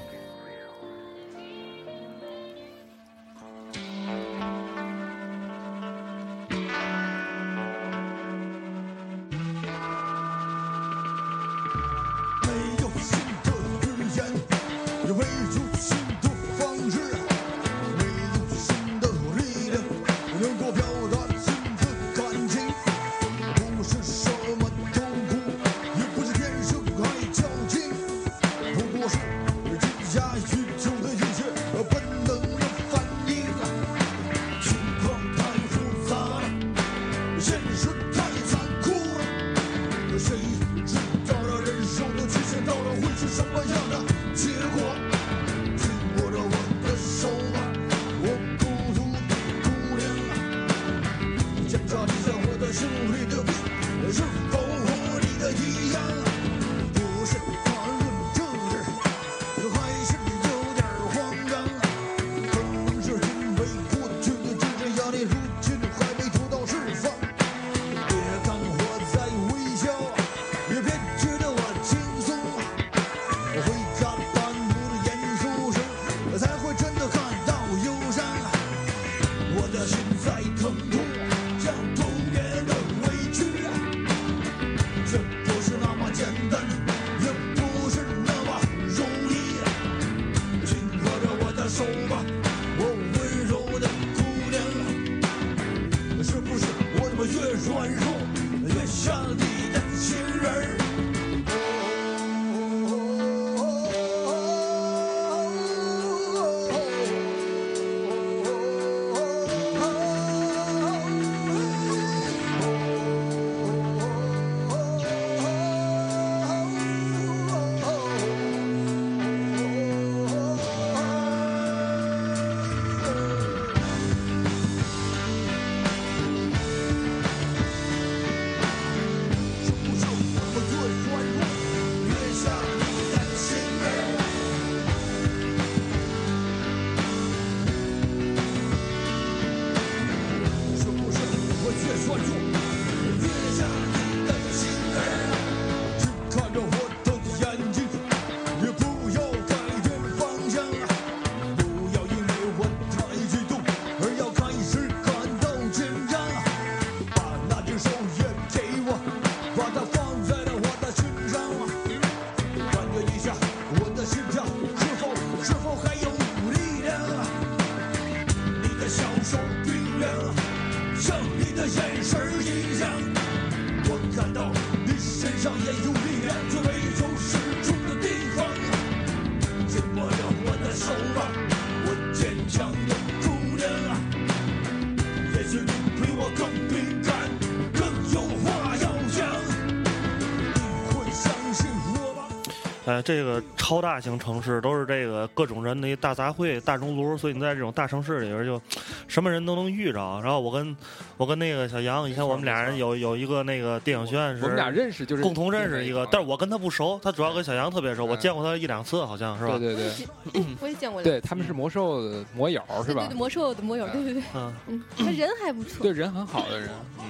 [193.02, 198.62] 哎，这个超大型城市都是这个各种人的一大杂烩、大熔炉，所以你在这种大城市里边就
[199.08, 200.00] 什么人都能遇着。
[200.24, 200.76] 然后我跟
[201.18, 209.58] 我跟那个小杨，以前我们俩人有有一个那个电影学院是我们俩认识就是共同认识一个，但是我跟他不熟，他主要跟小杨特别熟，我嗯见过他一两次，好像是吧？
[209.58, 209.92] 对对
[210.32, 211.02] 对 我也见过。
[211.02, 213.18] 对，他们是魔兽的魔友是吧对？
[213.18, 215.82] 魔兽的魔友，对对对，嗯，嗯，他人还不错。
[215.82, 217.06] 对，人很好的人，嗯，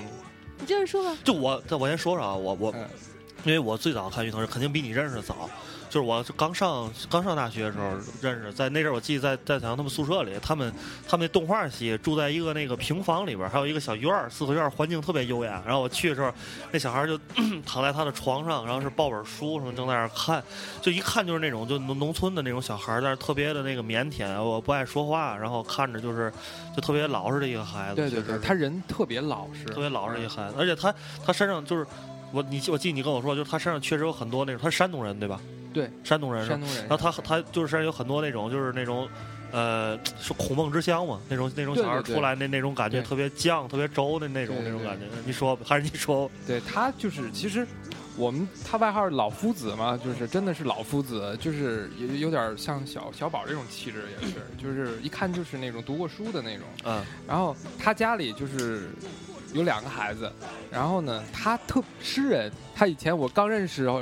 [0.60, 1.18] 你接着说吧。
[1.24, 2.86] 就我，我先说说啊，我我嗯，
[3.44, 5.50] 因为我最早看于腾是肯定比你认识的早，
[5.90, 7.90] 就是我刚上刚上大学的时候
[8.22, 10.72] 认识，在那阵儿我记得在在小杨他们宿舍里，他们
[11.08, 15.62] 他们那动画系住在一个那个平房里边，还有一个小院儿，四合院儿，环境特别优雅。
[15.66, 16.32] 然后我去的时候，
[16.72, 17.18] 那小孩儿就
[17.66, 20.42] 躺在他的床上，然后是抱本书什么正在那儿看，
[20.82, 26.32] 就一看就是那种就农农村的那种小孩儿，但是特别的那个腼腆，我不爱说话，然后看着就是
[26.76, 27.96] 就特别老实的一个孩子。
[27.96, 30.94] 对对对，他人特别老实，特别老实一个孩子，而且他
[31.26, 31.86] 他身上就是
[32.32, 35.40] 我你我记得你跟我说，就是他身上确实有很多那种，他是山东人对吧？
[35.74, 36.88] 对，山东人山东人。
[36.88, 39.08] 然后他他就是身上有很多那种就是那种。
[39.54, 41.20] 呃，是孔孟之乡嘛？
[41.28, 45.06] 那种那种小孩出来那那种感觉特别犟、特别轴的那种那种感觉。
[45.26, 46.32] 你说还是你说？
[46.48, 47.68] 对他就是其实。
[48.18, 56.66] 我们他外号老夫子嘛，就是真的是老夫子，就是有有点像小小宝这种气质，也是，就是一看就是那种读过书的那种。
[56.84, 58.90] 嗯然后他家里就是
[59.54, 60.32] 有两个孩子，
[60.72, 62.52] 然后呢，他特诗人。
[62.74, 64.00] 他以前我刚认识时候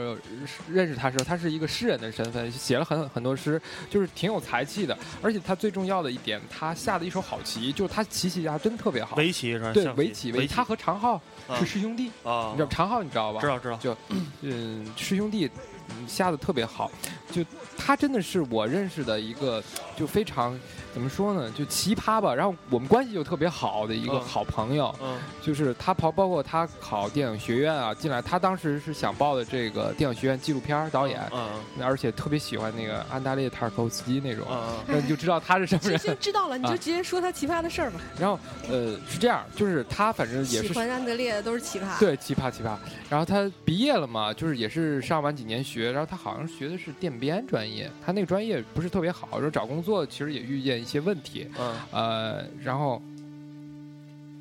[0.71, 4.97] 认识他的时候，他是一个诗人的身份，写了很很多诗，就是挺有才气的。
[5.21, 9.17] 而且他最重要的一点，他下的一手好棋，就是他棋棋下真特别好。
[9.17, 9.73] 围棋是吧？
[9.73, 13.41] 对围棋，围棋他和常浩啊是师兄弟，啊你知道常浩你知道吧？
[13.41, 13.75] 知道知道。
[13.77, 13.97] 就
[14.41, 15.49] 嗯，师兄弟
[15.89, 16.89] 嗯下的特别好，
[17.33, 17.43] 就
[17.77, 19.61] 他真的是我认识的一个
[19.97, 20.57] 就非常
[20.99, 22.35] 怎么说呢，就奇葩吧。
[22.35, 31.49] 然后我们关系就特别好的一个嗯好朋友，嗯就是他跑包括他考电影学院啊进来，他当时是想报的这个电影学院纪录片导演，嗯
[31.81, 35.99] 而且特别喜欢那个安达烈塔尔科夫斯基那种，嗯 那你就知道他是什么行人。
[35.99, 38.01] 行，知道了，你就啊直接说他奇葩的事儿吧。
[38.19, 38.37] 然后
[38.69, 41.97] 呃是这样，就是他反正也是喜欢安德烈的都是奇葩。
[41.97, 42.75] 对，奇葩奇葩。
[43.09, 51.75] 然后他毕业了嘛，就是也是上完几年学，然后他好像学的是电编专业，他那个专业不是特别好，然后找工作其实也遇见一些问题，嗯。
[51.91, 53.01] 呃，然后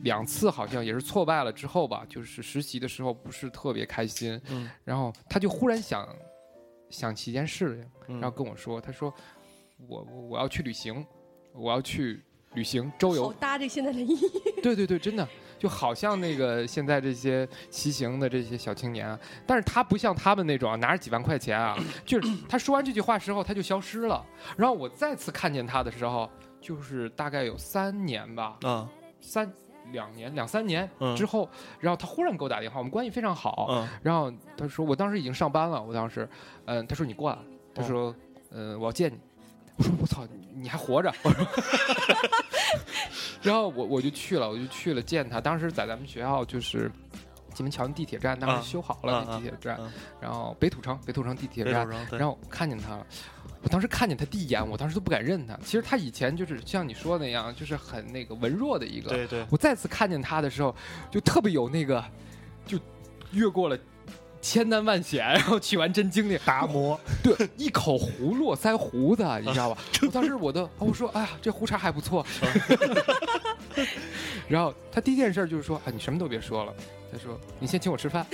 [0.02, 4.68] 两次好像也是挫败了之后吧，就是实习的时候不是特别开心，嗯。
[4.84, 6.08] 然后他就忽然想
[6.90, 9.12] 想起一件事然后跟我说，他说
[9.86, 11.04] 我我我要去旅行，
[11.52, 12.22] 我要去
[12.54, 13.28] 旅行周游。
[13.28, 14.30] 好，搭这现在的意义。
[14.62, 15.28] 对对对，真的
[15.58, 24.24] 就好像那个现在这些骑行的这些小青年啊，但是他不像他们那种啊拿着几万块钱啊，就是他说完这句话之后他就消失了，
[24.56, 26.30] 然后我再次看见他的时候，
[26.60, 28.88] 就是大概有三年吧，啊
[29.20, 29.52] 三
[29.90, 31.16] 两年两三年嗯。
[31.16, 31.48] 之后，
[31.80, 33.88] 然后他忽然给我打电话，我们关系非常好，嗯。
[34.02, 36.28] 然后他说我当时已经上班了，我当时，
[36.66, 37.38] 嗯、他说你过来，
[37.74, 38.14] 他说，
[38.52, 39.18] 嗯、我要见你。
[39.76, 41.12] 我说我操，你你还活着？
[41.22, 41.46] 我说，
[43.42, 45.40] 然后我我就去了，我就去了见他。
[45.40, 46.90] 当时在咱们学校就是
[47.54, 53.06] 金门桥地铁站，当啊时修好了啊那地铁站，啊然后北土城北土城地铁站然后我看见他了。
[53.60, 55.58] 我当时看见他第一眼，我当时都不敢认他。
[55.64, 60.72] 其实他以前就是像你说的那样，就是很那个文弱的一个，对对我再次看见他的时候，
[61.10, 62.04] 就特别有那个，
[62.64, 62.78] 就
[63.32, 63.76] 越过了
[64.40, 69.78] 千难万险， 然后取完真经历，达摩， 对，一口胡络腮胡子， 你知道吧？
[70.02, 72.24] 我当时我都，我说，哎呀，这胡茬还不错。
[74.48, 76.72] 然后他第一件事就是说，啊，你什么都别说了。
[77.12, 78.26] 他说，你先请我吃饭。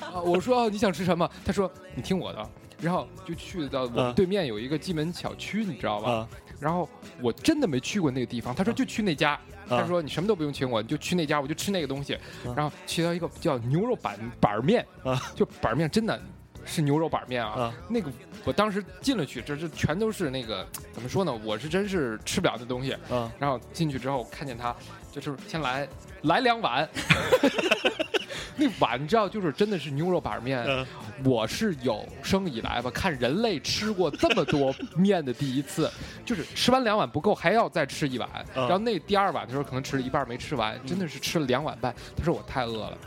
[0.00, 1.28] 啊，我说，哦，你想吃什么？
[1.44, 2.50] 他说，你听我的。
[2.80, 6.10] 然后就去到我们啊对面有一个蓟门小区，你知道吧？
[6.10, 6.28] 啊
[6.60, 6.88] 然后
[7.20, 9.38] 我真的没去过那个地方，他说就去那家，
[9.68, 12.14] 他啊说你什么都不用请我，你就去那家，我就吃那个东西。
[12.14, 12.20] 啊
[12.56, 16.20] 然后去到一个叫牛肉板板面啊，就板面真的
[16.64, 17.62] 是牛肉板面啊。
[17.62, 18.10] 啊那个
[18.44, 21.32] 我当时进了去，这这全都是那个怎么说呢？
[21.44, 22.92] 我是真是吃不了那东西。
[23.10, 24.74] 啊然后进去之后看见他，
[25.10, 25.88] 就是先来
[26.22, 26.88] 来两碗。
[28.56, 30.64] 那碗你知道，就是真的是牛肉板面。
[30.66, 30.86] 嗯
[31.24, 35.88] 我是有生以来吧，看人类吃过这么多面的第一次，
[36.26, 38.28] 就是吃完两碗不够，还要再吃一碗。
[38.52, 41.94] 然后那第二碗的时候，可能吃了一半没吃完，真的是吃了两碗半。
[42.16, 42.98] 他说我太饿了，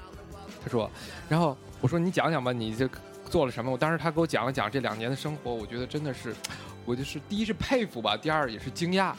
[0.63, 0.89] 他说，
[1.27, 2.89] 然后我说你讲讲吧，你这
[3.29, 3.69] 做了什么？
[3.69, 6.33] 我当时他给我讲了讲这两年的生活，我觉得真的是，
[6.85, 9.13] 我就是第一是佩服吧，第二也是惊讶。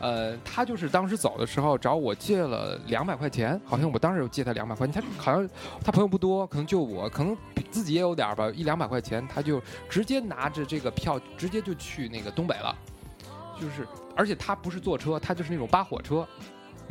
[0.00, 5.48] 呃，他就是当时走的时候找我借了两百块钱，好像我当时有借他两百块钱，他好像
[5.84, 7.36] 他朋友不多，可能就我，可能
[7.70, 12.74] 自己也有点儿吧，一两百块钱，他就直接拿着这个票，直接就去那个东北了，
[13.60, 13.86] 就是，
[14.16, 16.26] 而且他不是坐车，他就是那种扒火车，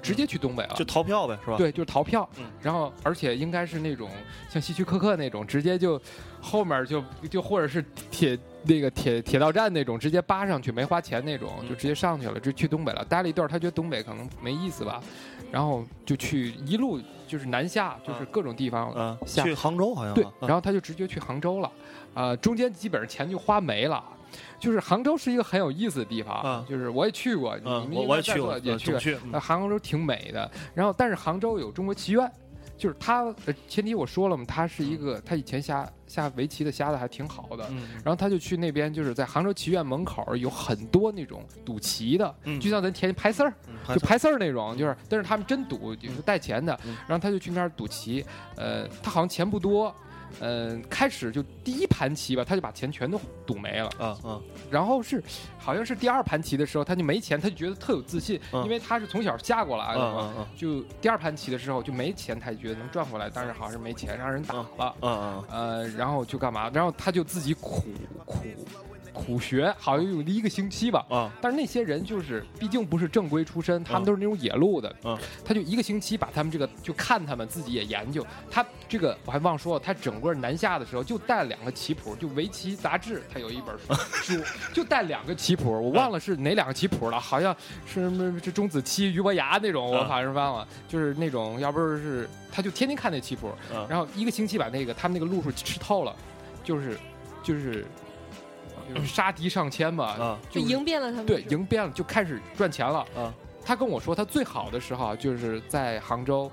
[0.02, 1.58] 直接去东北了，就逃票呗，是吧？
[1.58, 2.30] 对，就是逃票。
[2.38, 4.10] 嗯然后而且应该是那种
[4.50, 6.00] 像希区柯克那种，直接就
[6.42, 13.04] 后面就就或者是铁那个铁铁道站那种，直接扒上去没花钱那种，嗯就直接上去了，就去东北了。
[13.06, 15.02] 待了一段，他觉得东北可能没意思吧，
[15.52, 21.72] 然后就去一路就是南下，就是各种地方嗯，下去杭州好像对，啊然后他就直接去杭州了，
[22.14, 24.04] 啊，中间基本上钱就花没了。
[24.60, 30.50] 就是杭州是一个很有意思的地方，啊就是我也去过，你嗯，们我应该在座也去过，也去过，杭州挺美的。
[30.76, 32.32] 然后，但是杭州有中国棋院，
[32.80, 37.68] 就是他，呃前提我说了嘛，他是一个，他以前下下围棋的下的还挺好的。
[37.72, 46.96] 嗯然后他就去那边，就是在杭州棋院门口有很多那种赌棋的，嗯就像咱天津拍丝儿，嗯就拍丝儿那种，就是，但是他们真赌，就是带钱的嗯。
[47.06, 48.26] 然后他就去那儿赌棋，
[48.56, 49.94] 呃，他好像钱不多。
[50.40, 53.90] 嗯，开始就第一盘棋吧，他就把钱全都赌没了。
[54.00, 55.24] 嗯嗯然后是，
[55.58, 60.34] 好像是第二盘棋的时候，他就没钱，他就觉得特有自信，嗯因为他是从小下过来的嘛。
[60.36, 64.96] 嗯嗯就第二盘棋的时候就没钱，他就觉得能赚回来，但是好像是没钱，让人打了。
[65.02, 66.70] 嗯嗯呃，然后就干嘛？
[66.74, 67.84] 然后他就自己苦
[68.26, 68.38] 苦
[69.20, 71.06] 苦学，好像有一个星期吧。
[71.10, 74.96] 啊但是那些人就是，毕竟不是正规出身，他们都是那种野路的。
[75.04, 78.26] 嗯他就一个星期把他们这个就看他们自己也研究。
[78.50, 83.94] 他这个我还忘说了，他整个南下的时候就带了两个棋谱，就围棋杂志，他有一本书，
[84.38, 84.44] 书
[84.74, 87.56] 就带两个棋谱，我忘了是哪两个棋谱了，好像
[87.86, 96.16] 是什么这钟子期、俞伯牙那种，我嗯反正忘了，就是那种要不是他就天天看那棋谱，嗯然后一个星期把那个他们那个路数吃透了，
[96.64, 96.98] 就是
[97.44, 97.86] 就是。
[98.94, 101.26] 就是杀敌上千吧，啊就赢遍了他们。
[101.26, 103.00] 对，赢遍了就开始赚钱了。
[103.16, 106.52] 啊他跟我说，他最好的时候啊就是在杭州，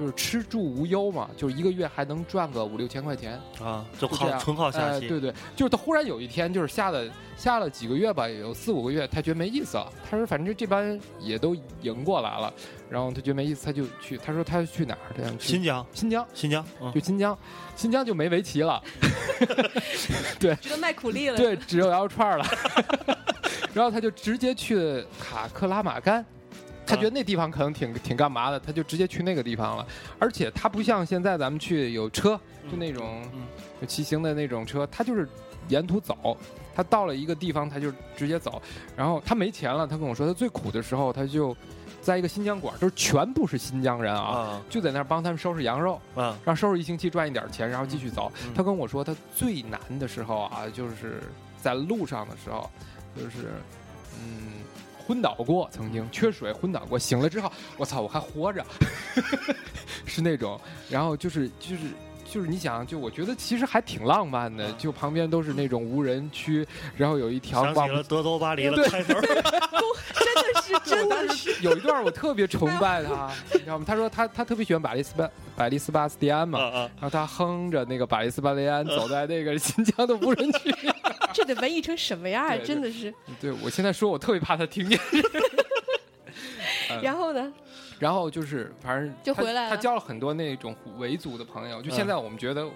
[0.00, 4.98] 就是吃住无忧嘛，就是一个月还能赚个五六千块钱，啊，就靠纯靠下呃。
[4.98, 7.04] 棋，对对，就是他忽然有一天，就是下了
[7.36, 9.92] 下了几个月吧，有四五个月，他觉得没意思了。
[10.10, 12.50] 他说，反正这班也都赢过来了，
[12.88, 14.16] 然后他觉得没意思，他就去。
[14.16, 15.12] 他说他去哪儿？
[15.14, 17.38] 他想去新疆新疆，新疆，嗯就新疆，
[17.76, 18.82] 新疆就没围棋了。
[20.40, 21.36] 只能卖苦力了。
[21.36, 22.46] 对，只有羊肉串了。
[23.74, 26.24] 然后他就直接去塔克拉玛干，
[26.90, 29.86] 他觉得那地方可能挺挺干嘛的，他就直接去那个地方了。
[30.18, 32.38] 而且他不像现在咱们去有车，
[32.70, 33.22] 就那种
[33.86, 35.28] 骑行的那种车，他就是
[35.68, 36.36] 沿途走。
[36.72, 38.62] 他到了一个地方，他就直接走。
[38.96, 41.54] 然后他没钱了，他跟我说，他最苦的时候，他就
[42.00, 46.00] 在一个新疆馆，就是全部是新疆人啊，啊就在那儿帮他们收拾羊肉。
[46.14, 48.32] 啊让收拾一星期赚一点钱，然后继续走。
[48.46, 51.20] 嗯他跟我说，他最难的时候啊，就是
[51.60, 52.70] 在路上的时候，
[53.16, 53.48] 就是
[54.18, 54.62] 嗯
[55.00, 58.64] 昏倒过，曾经缺水昏倒过，醒了之后，我操，我还活着，
[60.06, 60.60] 是那种。
[60.88, 61.82] 然后就是就是。
[62.30, 66.66] 就是你想，就我觉得其实还挺浪漫的，嗯就旁边都是那种无人区，
[66.96, 71.60] 然后有一条望不想起了德州巴黎对的开头， 真的是真的是。
[71.62, 73.84] 有一段我特别崇拜他，你知道吗？
[73.86, 80.74] 他说他他特别喜欢百丽斯巴百丽斯巴斯蒂安嘛，然后他哼着那个百丽斯巴蒂安走在那个新疆的无人区。
[81.34, 82.56] 这得文艺成什么样啊？
[82.64, 83.12] 真的是。
[83.40, 84.98] 对我现在说，我特别怕他听见。
[87.02, 87.52] 然后呢？
[88.00, 91.80] 然后就是反正他就回来了他交了很多那种维族的朋友。
[91.80, 92.66] 就现在我们觉得，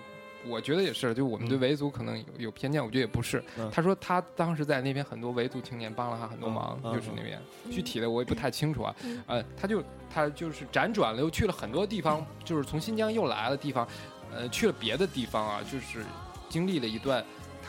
[0.46, 3.42] 我觉得也是，就我们对嗯维族可能有有偏见，我觉得也不是。
[3.58, 8.94] 嗯他说他当时在那边很多维族青年帮了他很多忙，就是那边具体的我也不太清楚啊。
[9.02, 13.88] 嗯呃，他就他就是辗转了，又去了很多地方，就是从新疆又来了地方，
[14.30, 16.04] 呃，去了别的地方啊，就是
[16.50, 17.24] 经历了一段。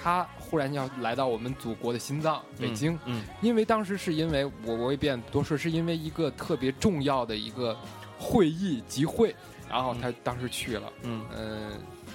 [0.05, 3.23] 他忽然要来到我们祖国的心脏北京，嗯。
[3.41, 7.75] 因为当时是因为我我也变多说，是因为一个特别重要的一个
[8.19, 9.35] 会议集会，
[9.67, 11.25] 然后他当时去了，嗯。
[11.35, 11.71] 嗯、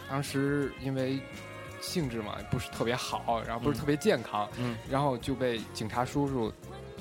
[0.09, 1.18] 当时因为
[1.80, 4.76] 性质嘛不是特别好，然后不是嗯特别健康，嗯。
[4.88, 6.53] 然后就被警察叔叔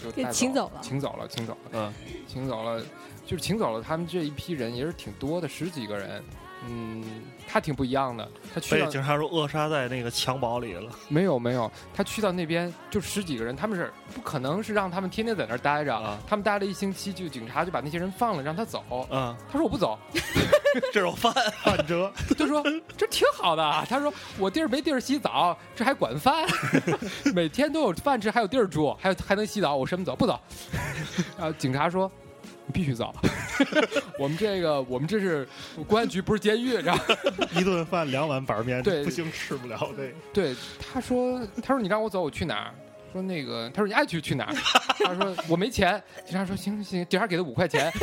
[0.01, 0.81] 就请走了。
[0.81, 1.93] 请走了，请走了，嗯。
[2.25, 2.83] 请走了，
[3.27, 6.23] 就是请走了他们这一批人也是挺多的，十几个人。
[6.67, 7.03] 嗯，
[7.51, 8.29] 他挺不一样的。
[8.53, 10.91] 他去被警察说扼杀在那个襁褓里了。
[11.07, 19.07] 没有没有，他去到那边就十几个人，他们是不可能是让他们天天在那儿待着，啊他们待了一星期，就警察就把那些人放了，让他走。
[19.09, 19.97] 嗯，他说我不走，
[20.93, 21.33] 这种饭
[21.65, 22.63] 半折，就说
[22.95, 23.83] 这挺好的啊。
[23.89, 26.47] 他说我地儿没地儿洗澡，这还管饭，
[27.33, 30.39] 每天都有饭吃，还有地儿住，还有还能洗澡，我什么走不走？
[31.37, 32.11] 然后警察说。
[32.69, 33.11] 你必须走，
[34.19, 35.47] 我们这个我们这是
[35.87, 37.03] 公安局，不是监狱，然后
[37.59, 40.13] 一顿饭两碗板面，对不行吃不了这个。
[40.31, 42.71] 对，他说，他说你让我走，我去哪儿？
[43.11, 44.53] 说那个，他说你爱去去哪儿？
[45.03, 45.99] 他说我没钱。
[46.23, 47.91] 警察说行行行，警察给他五块钱。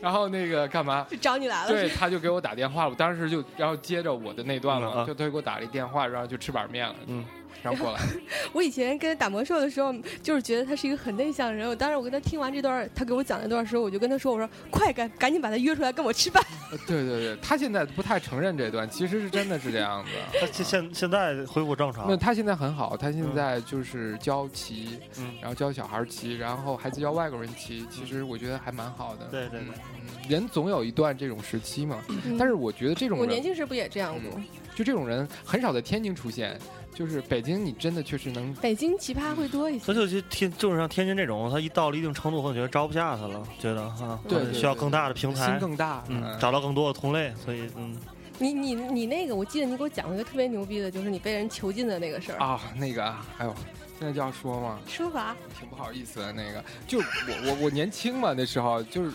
[0.00, 1.06] 然后那个干嘛？
[1.10, 1.68] 就找你来了。
[1.68, 2.90] 对，他就给我打电话了。
[2.90, 6.94] 我当时就，然后接着我的那段了，嗯啊就他给我打了一电话，然后就吃板面了。
[7.06, 7.22] 嗯，
[7.62, 8.00] 然后过来。
[8.52, 9.92] 我以前跟他打魔兽的时候，
[10.22, 11.68] 就是觉得他是一个很内向的人。
[11.68, 16.42] 我当时我跟他听完这段，他给我讲那段时候，我就跟他说：“我说快赶赶紧把他约出来跟我吃饭。
[16.70, 20.10] 呃对对对，他现在不太承认这段，其实是真的是这样子。
[20.40, 22.16] 他现现现在恢复正常那。
[22.16, 29.26] 他现在很好，他现在就是教棋，嗯然后教小孩儿棋，然后孩子教外国人棋，其实我觉得还蛮好的。
[29.26, 32.02] 对对对人总有一段这种时期嘛。
[32.08, 34.40] 嗯但是我觉得这种我年，轻时不也这样过？
[34.74, 36.58] 就这种人很少在天津出现，
[36.94, 39.94] 就是北京，你真的确实能北京奇葩会多一些他。
[39.94, 47.96] 就去天，就是像天津这种，他一到了一定程度，可能觉得招不下他了，觉得哈，对对对需要更大的平台心，更大，嗯，找到更多的同类，所以嗯，
[48.38, 52.38] 你你你那个，我记得你给我讲了一个特别牛逼的，就是你被人囚禁的那个事儿。
[52.38, 53.04] 啊，那个，
[53.38, 53.54] 哎呦，
[53.98, 56.32] 现在就要说嘛，说法挺不好意思的。
[56.32, 57.04] 那个，就我
[57.46, 59.12] 我我年轻嘛，那时候就是，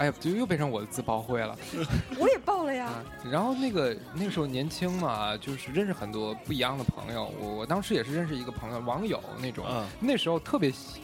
[0.00, 1.56] 哎呀，就又变成我的自爆会了。
[2.18, 2.86] 我也爆了呀。
[2.86, 7.30] 啊，然后那个那个时候年轻嘛，就是认识很多不一样的朋友。
[7.38, 11.02] 我我当时也是认识一个朋友，网友那种，嗯那时候特别喜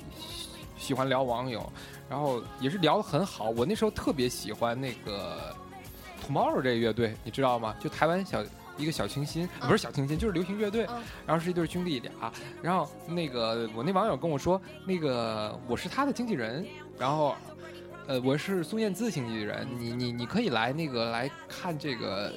[0.79, 1.71] 喜欢聊网友，
[2.09, 3.51] 然后也是聊得很好。
[3.51, 5.55] 我那时候特别喜欢那个
[6.27, 7.77] Tomorrow 这个乐队，你知道吗？
[7.79, 8.43] 就台湾小。
[8.79, 12.13] 一个小清新，不是小清新，就是流行乐队，嗯然后是一对兄弟俩，
[12.61, 16.63] 然后那个我那网友跟我说，那个我是他的经纪人，
[16.99, 17.35] 然后
[18.07, 22.33] 呃，我是孙燕姿经纪人，你你你可以来那个来看这个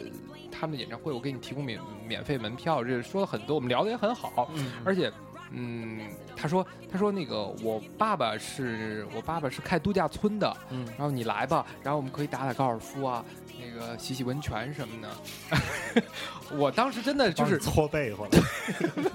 [0.51, 4.49] 他们的演唱会，我给你提供免免费门票，这说了很多，我们聊的也很好，
[4.83, 5.11] 而且。
[5.51, 6.01] 嗯，
[6.35, 13.25] 他说，他说那个我爸爸是我爸爸是开度假村的，嗯，然后你来吧，然后我们可以打打高尔夫啊，
[13.59, 16.01] 那个洗洗温泉什么的。
[16.57, 18.39] 我当时真的就是搓背回来，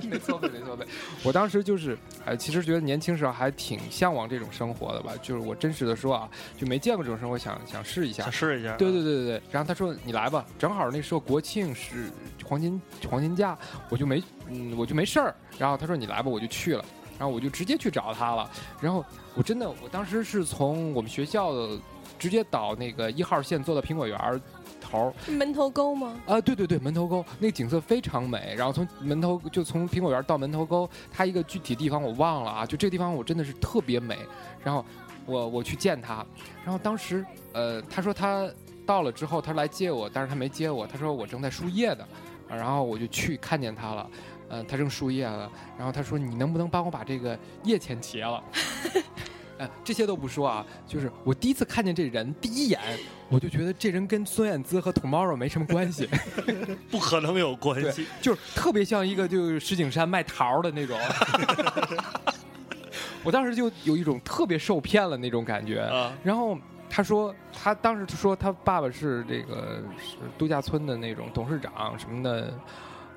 [0.08, 0.86] 没错没搓背。
[1.22, 5.12] 我当时就是，哎，其实觉得年轻时候还挺向往这种生活的吧。
[5.22, 6.28] 就是我真实的说啊，
[6.58, 8.32] 就没见过这种生活，想想试一下想。
[8.32, 9.42] 试一下，对对对对对。
[9.50, 12.10] 然后他说你来吧，正好那时候国庆是
[12.44, 15.34] 黄金黄金假，我就没嗯我就没事儿。
[15.58, 16.84] 然后他说你来吧，我就去了。
[17.16, 18.50] 然后我就直接去找他了。
[18.80, 21.78] 然后我真的，我当时是从我们学校的
[22.18, 24.40] 直接倒那个一号线坐到苹果园儿
[24.80, 26.16] 头儿，门头沟吗？
[26.26, 28.54] 啊，对对对，门头沟那个景色非常美。
[28.56, 34.18] 然后从门头就从苹果园到门头沟，它一个具体地方我忘了啊，就这个地方我真的是特别美。
[34.62, 34.84] 然后
[35.26, 36.24] 我我去见他，
[36.64, 38.48] 然后当时呃他说他
[38.86, 42.06] 到了之后他来接我，但是他没接我，他说我正在输液的，
[42.48, 44.10] 啊然后我就去看见他了。
[44.50, 48.44] 呃，他正输液了，然后他说：“你能不能帮我把这个液钱结了？”
[49.58, 52.80] 呃，这些都不说啊，就是我第一次看见这人，第一眼
[53.28, 56.08] 我就觉得这人跟孙燕姿和 Tomorrow 没什么关系。
[56.90, 60.98] 不可能有关系。，就是特别像一个就是石景山卖桃儿的那种。
[63.24, 65.80] 我当时就有一种特别受骗了那种感觉。
[65.80, 66.58] 啊，然后
[66.90, 72.54] 他说，他当时说他爸爸是这个是度假村的那种董事长什么的，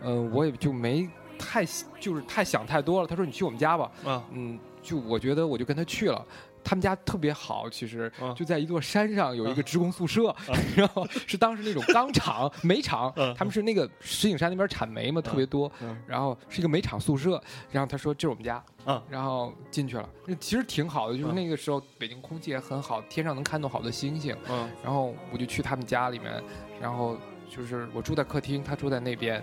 [0.02, 1.08] 呃，我也就没
[1.38, 1.66] 太
[2.00, 3.08] 就是太想太多了。
[3.08, 4.58] 他说你去我们家吧，啊，嗯，
[4.88, 6.26] 就我觉得我就跟他去了。
[6.64, 10.36] 他们家特别好，其实嗯就在一座山上有一个嗯职工宿舍，
[10.76, 17.42] 然后是当时那种钢厂、 煤厂嗯，他们是那个石景山那边产煤嘛，特别多嗯，然后是一个煤厂宿舍。
[17.72, 24.36] 然后他说这是我们家，嗯然后进去了，那其实挺好的，就是嗯那个时候北京空气也很好，天上能看到好多星星。
[24.50, 26.44] 嗯然后我就去他们家里面，
[26.82, 27.18] 然后
[27.50, 29.42] 就是我住在客厅，他住在那边，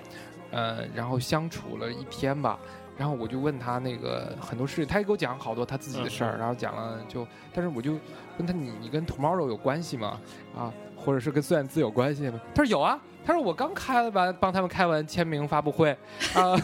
[0.50, 2.58] 呃，然后相处了一天吧。
[2.96, 7.92] 然后我就问他那个很多事情，他也给我讲好多他自己的事儿，嗯然后讲了就，但是我就
[8.38, 10.20] 问他你你跟 Tomorrow 有关系吗？
[10.56, 12.40] 啊，或者是跟孙燕姿有关系吗？
[12.54, 15.90] 他说有啊，他说我刚开完帮他们开完签名发布会
[16.34, 16.56] 啊，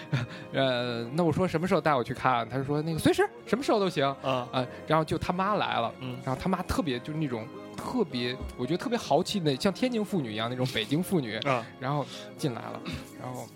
[0.52, 2.48] 呃，那我说什么时候带我去看？
[2.48, 4.06] 他说那个随时什么时候都行。
[4.22, 7.46] 啊，啊，然后就他妈来了，嗯然后他妈特别就是那种
[7.76, 12.04] 特别，我觉得特别豪气的，像天津妇女一样那种北京妇女，嗯，然后
[12.36, 12.80] 进来了，
[13.20, 13.46] 然后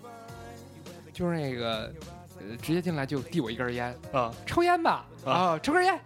[1.11, 2.12] 就是那个呃
[2.61, 5.99] 直接进来就递我一根烟，啊，抽烟吧，啊啊，抽根烟，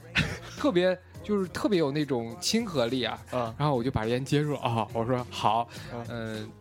[0.58, 6.52] 特别就是特别有那种亲和力啊，嗯，然后我就把烟接住啊，我说好嗯，嗯、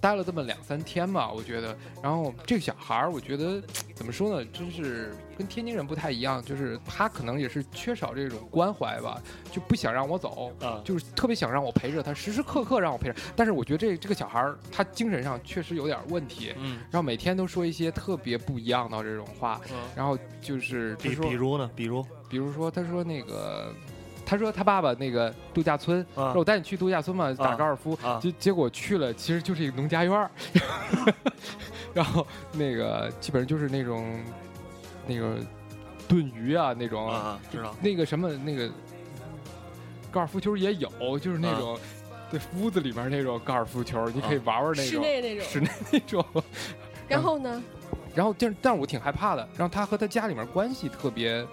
[0.00, 3.62] 待了这么两三天吧，我觉得，然后这个小孩儿，我觉得
[3.94, 9.20] 怎么说呢，真是跟天津人不太一样，就是他可能也是缺少这种关怀吧，
[9.52, 13.14] 就不想让我走，啊，就是特别想让我陪着他，时时刻刻让我陪着。
[13.36, 21.70] 但是我觉得这这个小孩儿他精神上确实有点问题，嗯，然后每天都说一些特别不一样的这种话，嗯然后就是比说比如呢？
[21.76, 23.74] 比如比如说，他说那个，
[24.30, 26.30] 他说他爸爸那个度假村，啊。
[26.30, 28.20] 说我带你去度假村嘛，打高尔夫，啊。
[28.22, 30.30] 结结果去了，其实就是一个农家院儿，
[31.92, 34.22] 然后那个基本上就是那种
[35.04, 35.36] 那个
[36.06, 37.74] 炖鱼啊那种，啊，知道。
[37.80, 38.70] 那个什么那个
[40.12, 41.76] 高尔夫球也有，就是那种。
[42.30, 44.92] 对屋子里面那种高尔夫球，你可以玩玩那种。
[44.92, 45.44] 室内那种。
[45.48, 46.24] 室内那种，
[47.08, 47.60] 然后呢？
[48.14, 49.48] 然后但但是我挺害怕的。
[49.56, 51.44] 然后他和他家里面关系特别，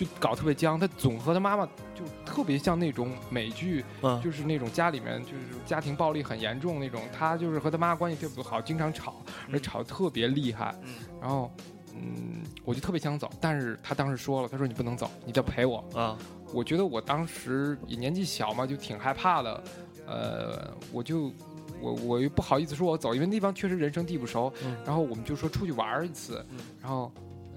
[0.00, 0.80] 就搞特别僵。
[0.80, 7.02] 他总和他妈妈就特别像那种美剧，嗯就是那种家里面就是家庭暴力很严重那种。
[7.12, 9.16] 他就是和他妈关系特别不好，经常吵，
[9.48, 10.74] 而且吵得特别厉害。
[11.20, 11.50] 然后，
[11.94, 15.84] 嗯，我就特别想走，但是他当时说了，他说你不能走，你得陪我。
[15.94, 16.16] 啊，
[16.54, 19.62] 我觉得我当时也年纪小嘛，就挺害怕的，
[20.06, 21.30] 呃，我就
[21.78, 24.50] 我我又不好意思说我走，因为那地方确实人生地不熟。
[24.64, 26.42] 嗯然后我们就说出去玩儿一次，
[26.80, 27.12] 然后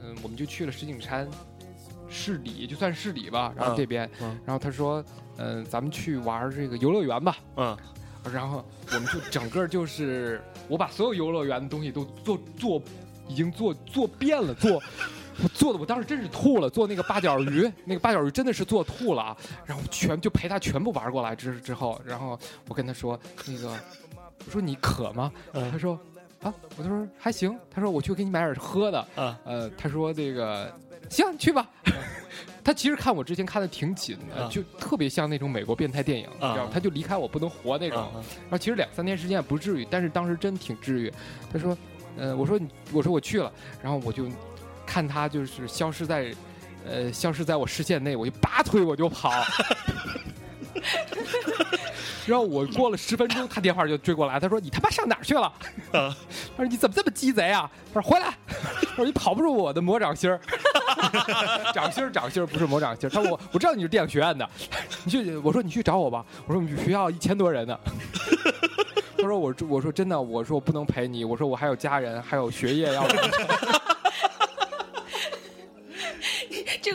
[0.05, 1.25] 嗯、我们就去了石景山
[2.13, 3.51] 市里，就算市里吧。
[3.57, 4.39] 然后嗯这边，嗯。
[4.45, 5.03] 然后他说，
[5.37, 7.35] 嗯、咱们去玩这个游乐园吧。
[7.57, 7.75] 嗯，
[8.31, 8.63] 然后
[8.93, 12.81] 我们就整个就是我把所有游乐园的东西都做做，
[13.27, 14.81] 已经做做遍了，做
[15.41, 23.69] 我 做的我当时真是吐了，做那个八角鱼， 那个八角鱼真的是做吐了啊，然后全就陪他全部玩过来之之后，然后我跟他说那个
[24.45, 25.31] 我说你渴吗？
[25.53, 25.71] 嗯。
[25.71, 25.99] 他说
[26.43, 30.71] 啊，我就说还行，他说我去给你买点喝的，啊呃，他说这个
[31.13, 31.69] 行，去吧。
[32.63, 36.69] 他其实看我之前看的挺紧的，啊就特别像那种美国变态电影，你知道吗啊？
[36.73, 37.99] 他就离开我不能活那种。
[38.01, 41.13] 啊然后其实两三天时间也不至于，但是当时真挺治愈。
[41.51, 41.77] 他说，
[42.17, 44.27] 呃，我说你，我说我去了，然后我就
[44.85, 46.33] 看他就是消失在，
[46.85, 49.29] 呃，消失在我视线内，我就拔腿我就跑。
[52.25, 55.41] 然后我过了十分钟，他电话就追过来，他说：“你他妈上哪儿去了？”
[55.91, 56.15] 啊
[56.55, 58.33] 他说：“你怎么这么鸡贼啊？”他说：“回来。
[58.81, 60.39] ”他说：“你跑不住我的魔掌心儿。
[61.73, 63.09] ”掌心儿，掌心儿不是魔掌心儿。
[63.09, 64.49] 他说：“我我知道你是电影学院的，
[65.03, 67.77] 你去。”我说：“你去找我吧。”我说：“我们学校一千多人呢。”
[69.17, 73.05] 他说：“我我说真的，我说我不能陪你，我说我还有家人，还有学业要。”
[76.81, 76.93] 这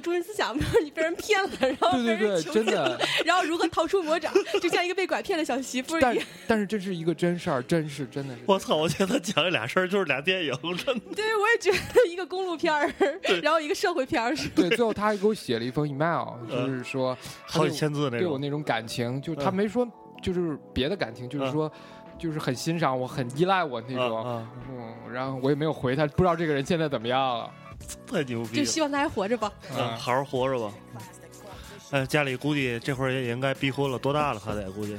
[0.00, 6.26] 中心思想就是你被人骗了，然后被对对对人囚禁真的了，然后如何逃出魔掌，就像一个被拐骗的小媳妇儿一样。
[6.46, 8.40] 但是这是一个真事儿，真是真的是。
[8.46, 8.76] 我操！
[8.76, 11.00] 我觉得讲这俩事儿就是俩电影，真的。
[11.16, 12.92] 对，我也觉得一个公路片儿，
[13.42, 14.48] 然后一个社会片儿是。
[14.50, 19.86] 对， 最后他还给我写了一封 email，就是说嗯好几千字那种对我那种感情，就他嗯没说
[20.22, 21.70] 就是别的感情，就是说
[22.18, 24.24] 就是很欣赏我，很依赖我那种。
[24.24, 27.50] 啊嗯，然后我也没有回他，不知道这个人现在怎么样了。
[28.10, 28.64] 太牛逼了！
[28.64, 29.52] 就希望他还活着吧。
[29.76, 30.72] 嗯，好好活着吧。
[31.90, 34.42] 哎，家里估计这会儿也也应该逼婚了，多大了？
[34.44, 34.96] 他得估计。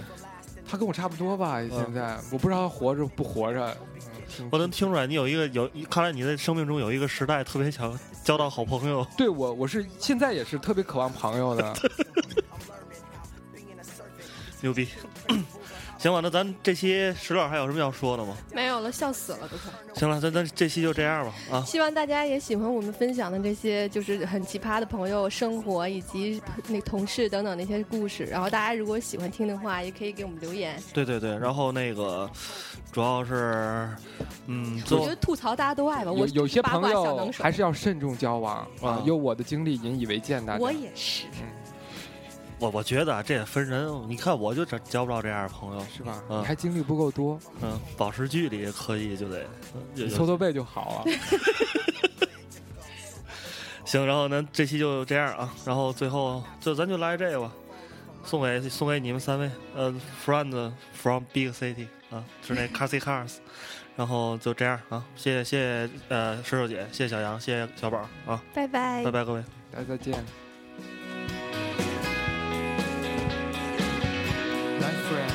[0.69, 3.71] 他跟我差不多吧，现在我不知道他活着不活着。
[3.71, 9.07] 嗯我能听出来，你有一个有，看来你的生命中有一个时代特别想交到好朋友。
[9.17, 11.73] 对我，我是现在也是特别渴望朋友的。
[14.61, 14.87] 牛逼！
[15.97, 18.35] 行吧，那咱这期石老还有什么要说的吗？
[18.53, 19.71] 没有了，笑死了都快。
[19.95, 21.63] 行了，咱咱这期就这样吧啊！
[21.65, 28.25] 希望大家也喜欢我们分享的这些就是很奇葩的朋友生活以及那同事等等那些故事。
[28.25, 30.81] 然后大家如果喜欢听的话，也可以给我们留言。
[30.93, 32.29] 对对对，然后那个
[32.91, 33.89] 主要是，
[34.45, 40.59] 嗯，我觉得吐槽大家都爱吧，我有有些八卦小朋友能手还是要慎重交往啊啊，有我的经历引以为鉴，大家。
[40.59, 41.25] 我也是。
[42.59, 46.21] 我我觉得啊这也分人，你看我就交交不着这样的朋友，是吧？
[46.29, 49.43] 嗯你还经历不够多，嗯，保持距离可以就得，
[49.75, 51.11] 嗯有有你搓搓背就好了。
[53.85, 57.51] 行，然后咱这期就这样啊，然后最后就咱就来这个吧，
[58.23, 59.93] 送给送给你们三位，呃
[60.25, 63.35] ，friends from big city 啊，是那 Carsy Cars，
[63.95, 69.43] 然后就这样啊，谢谢谢谢呃石头姐，谢谢小杨，谢谢小宝啊，拜拜拜拜各位。
[69.71, 70.46] 大家再见。
[74.79, 75.26] life friend.